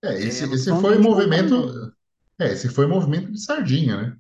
[0.05, 1.73] É, esse, é, esse foi o movimento,
[2.39, 4.19] é, esse foi o movimento de sardinha, né?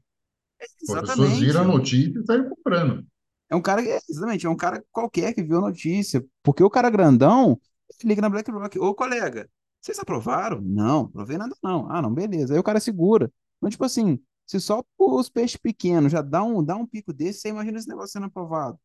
[0.86, 1.66] Pô, As pessoas viram a Exatamente.
[1.66, 3.06] notícia e saíram comprando.
[3.50, 6.24] É um cara, é, exatamente, é um cara qualquer que viu a notícia.
[6.42, 7.60] Porque o cara grandão,
[8.04, 9.48] liga na BlackRock, ô colega,
[9.82, 10.60] vocês aprovaram?
[10.60, 11.90] Não, aprovei nada não.
[11.90, 12.54] Ah, não, beleza.
[12.54, 13.32] Aí o cara segura.
[13.58, 17.40] Então, tipo assim, se só os peixes pequenos já dá um, dá um pico desse,
[17.40, 18.78] você imagina esse negócio sendo aprovado.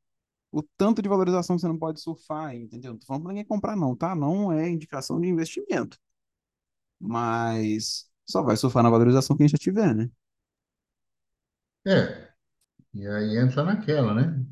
[0.51, 2.93] O tanto de valorização que você não pode surfar, entendeu?
[2.93, 4.15] Não tô falando pra ninguém comprar, não, tá?
[4.15, 5.97] Não é indicação de investimento.
[6.99, 10.09] Mas só vai surfar na valorização quem já tiver, né?
[11.85, 12.31] É,
[12.93, 14.45] e aí entra naquela, né?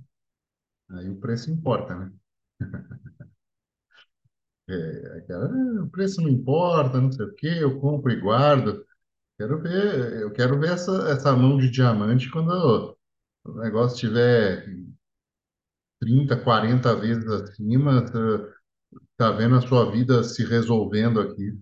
[0.89, 2.11] Aí o preço importa, né?
[4.67, 8.83] É, "Ah, o preço não importa, não sei o quê, eu compro e guardo.
[9.39, 12.97] Quero ver, eu quero ver essa, essa mão de diamante quando
[13.45, 14.65] o negócio estiver
[15.99, 18.19] 30, 40 vezes acima, tá,
[19.17, 21.53] tá vendo a sua vida se resolvendo aqui.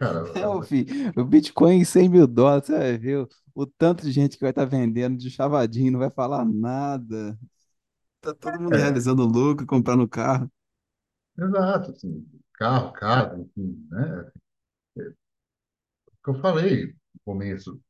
[0.00, 4.04] Cara, É, filho, o Bitcoin em 100 mil dólares, você vai ver o, o tanto
[4.04, 7.38] de gente que vai estar vendendo de chavadinho, não vai falar nada.
[8.20, 10.50] Tá todo mundo é, realizando lucro, comprando carro.
[11.38, 14.30] Exato, assim, carro, casa, enfim, né?
[14.98, 15.14] É o
[16.24, 17.80] que eu falei no começo,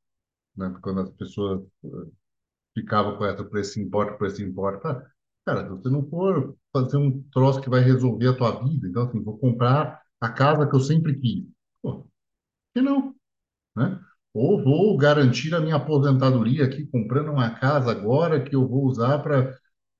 [0.57, 0.75] né?
[0.83, 1.63] Quando as pessoas
[2.75, 5.05] ficavam com essa, preço importa, preço importa.
[5.45, 9.03] Cara, se você não for fazer um troço que vai resolver a tua vida, então,
[9.05, 11.45] assim, vou comprar a casa que eu sempre quis.
[11.83, 12.07] Pô,
[12.75, 13.15] que não?
[13.77, 14.01] né?
[14.35, 19.21] Ou vou garantir a minha aposentadoria aqui comprando uma casa agora que eu vou usar
[19.21, 19.57] para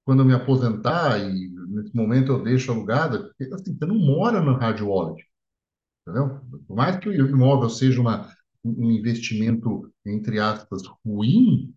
[0.07, 3.33] quando eu me aposentar e nesse momento eu deixo alugada.
[3.55, 5.25] Assim, você não mora no hard wallet,
[6.07, 6.41] entendeu?
[6.67, 8.31] Por mais que o imóvel seja uma,
[8.65, 11.75] um investimento, entre aspas, ruim,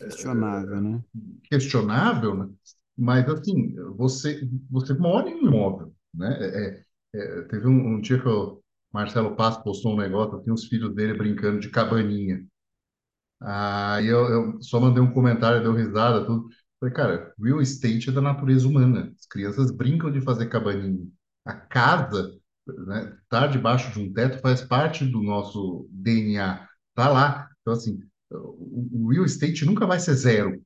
[0.00, 1.04] Questionável, né?
[1.50, 2.48] questionável, né?
[2.96, 6.36] Mas, assim, você, você mora em um imóvel, né?
[6.40, 6.84] É,
[7.16, 8.60] é, é, teve um, um dia que o
[8.92, 12.44] Marcelo Paz postou um negócio, assim, os filhos dele brincando de cabaninha.
[13.40, 16.48] Aí eu, eu só mandei um comentário, deu risada, tudo.
[16.80, 19.12] Falei, cara, real estate é da natureza humana.
[19.18, 21.06] As crianças brincam de fazer cabaninha.
[21.44, 26.68] A casa, né, estar debaixo de um teto faz parte do nosso DNA.
[26.94, 27.50] Tá lá.
[27.60, 28.00] Então, assim,
[28.30, 30.62] o, real estate nunca vai ser zero.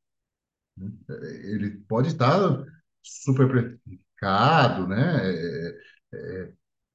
[1.44, 2.64] Ele pode estar
[3.02, 5.30] super precificado, né?
[6.12, 6.52] é,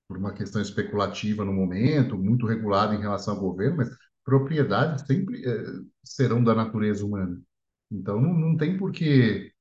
[0.07, 3.89] por uma questão especulativa no momento, muito regulado em relação ao governo, mas
[4.23, 7.41] propriedades sempre eh, serão da natureza humana.
[7.91, 9.51] Então, não, não tem por que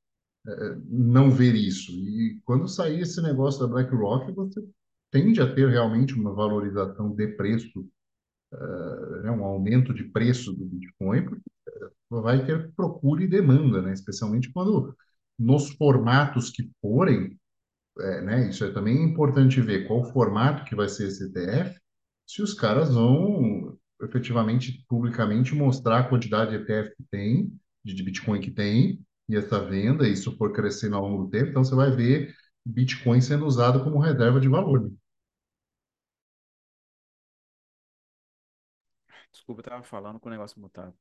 [0.46, 1.92] eh, não ver isso.
[1.92, 4.62] E quando sair esse negócio da BlackRock, você
[5.10, 7.88] tende a ter realmente uma valorização de preço,
[8.52, 11.42] eh, né, um aumento de preço do Bitcoin, porque
[12.10, 13.92] vai ter procura e demanda, né?
[13.92, 14.94] especialmente quando
[15.38, 17.38] nos formatos que forem,
[17.98, 18.50] é, né?
[18.50, 21.78] Isso é também importante ver qual formato que vai ser esse ETF,
[22.26, 27.52] se os caras vão efetivamente, publicamente mostrar a quantidade de ETF que tem,
[27.94, 31.50] de, Bitcoin que tem, e essa venda, e isso for crescendo ao longo do tempo,
[31.50, 32.34] então você vai ver
[32.64, 34.82] Bitcoin sendo usado como reserva de valor.
[34.82, 34.90] né?
[39.32, 40.94] Desculpa, eu tava falando com o negócio mutado.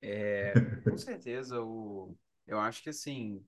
[0.00, 0.52] É,
[0.88, 2.16] com certeza, o,
[2.46, 3.42] eu acho que assim,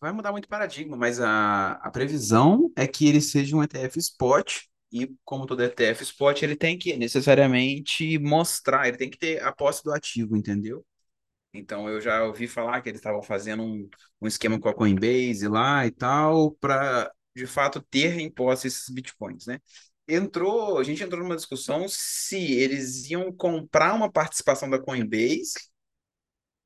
[0.00, 3.98] vai mudar muito o paradigma, mas a, a previsão é que ele seja um ETF
[3.98, 4.62] spot,
[4.92, 9.52] e como todo ETF spot, ele tem que necessariamente mostrar, ele tem que ter a
[9.52, 10.84] posse do ativo, entendeu?
[11.54, 13.88] Então eu já ouvi falar que eles estavam fazendo um,
[14.20, 18.88] um esquema com a Coinbase lá e tal, para de fato ter em posse esses
[18.88, 19.60] bitcoins, né?
[20.06, 25.54] Entrou, a gente entrou numa discussão se eles iam comprar uma participação da Coinbase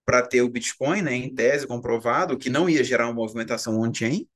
[0.04, 4.26] para ter o Bitcoin, né, em tese comprovado, que não ia gerar uma movimentação on-chain,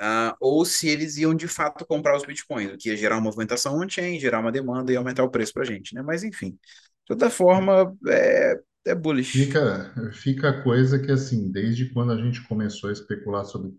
[0.00, 3.22] ah, ou se eles iam de fato comprar os bitcoins, o que ia gerar uma
[3.22, 6.02] movimentação on-chain, gerar uma demanda e aumentar o preço para a gente, né?
[6.02, 6.58] Mas enfim, de
[7.06, 9.32] toda forma, é, é bullish.
[9.32, 13.74] Fica, fica a coisa que, assim, desde quando a gente começou a especular sobre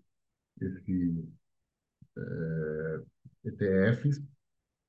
[0.61, 1.25] esse
[3.43, 4.21] ETFs,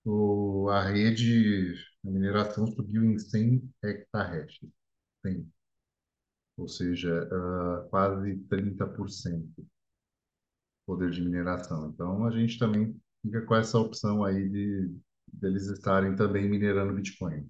[0.05, 4.61] o, a rede, a mineração subiu em 100 hectahash,
[5.23, 5.53] 100,
[6.57, 9.67] ou seja, ah, quase 30%
[10.87, 11.91] poder de mineração.
[11.91, 14.97] Então, a gente também fica com essa opção aí de
[15.33, 17.49] deles estarem também minerando Bitcoin.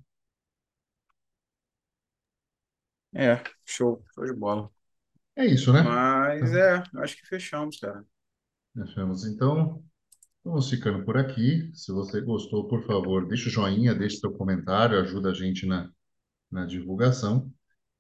[3.17, 4.71] É, show, show de bola.
[5.37, 5.81] É isso, né?
[5.81, 8.05] Mas Então, é, acho que fechamos, cara.
[8.83, 9.25] achamos.
[9.25, 9.83] Então,
[10.45, 11.71] vamos ficando por aqui.
[11.75, 15.91] Se você gostou, por favor, deixa o joinha, deixa seu comentário, ajuda a gente na,
[16.51, 17.51] na divulgação.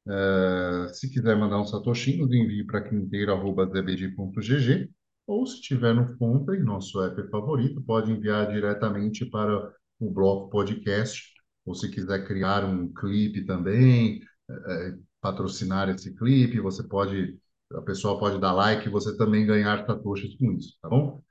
[0.08, 4.90] Eh, se quiser mandar um satoshinho, envie para quinteiro.zbd.gg
[5.26, 10.50] ou se tiver no Conta, em nosso app favorito, pode enviar diretamente para o Bloco
[10.50, 11.22] Podcast,
[11.66, 14.94] ou se quiser criar um clipe também, eh,
[15.26, 17.38] patrocinar esse clipe, você pode,
[17.72, 21.22] a pessoa pode dar like você também ganhar satoshis com isso, tá bom?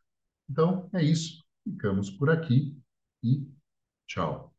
[0.49, 1.43] Então, é isso.
[1.63, 2.77] Ficamos por aqui
[3.23, 3.45] e
[4.07, 4.54] tchau.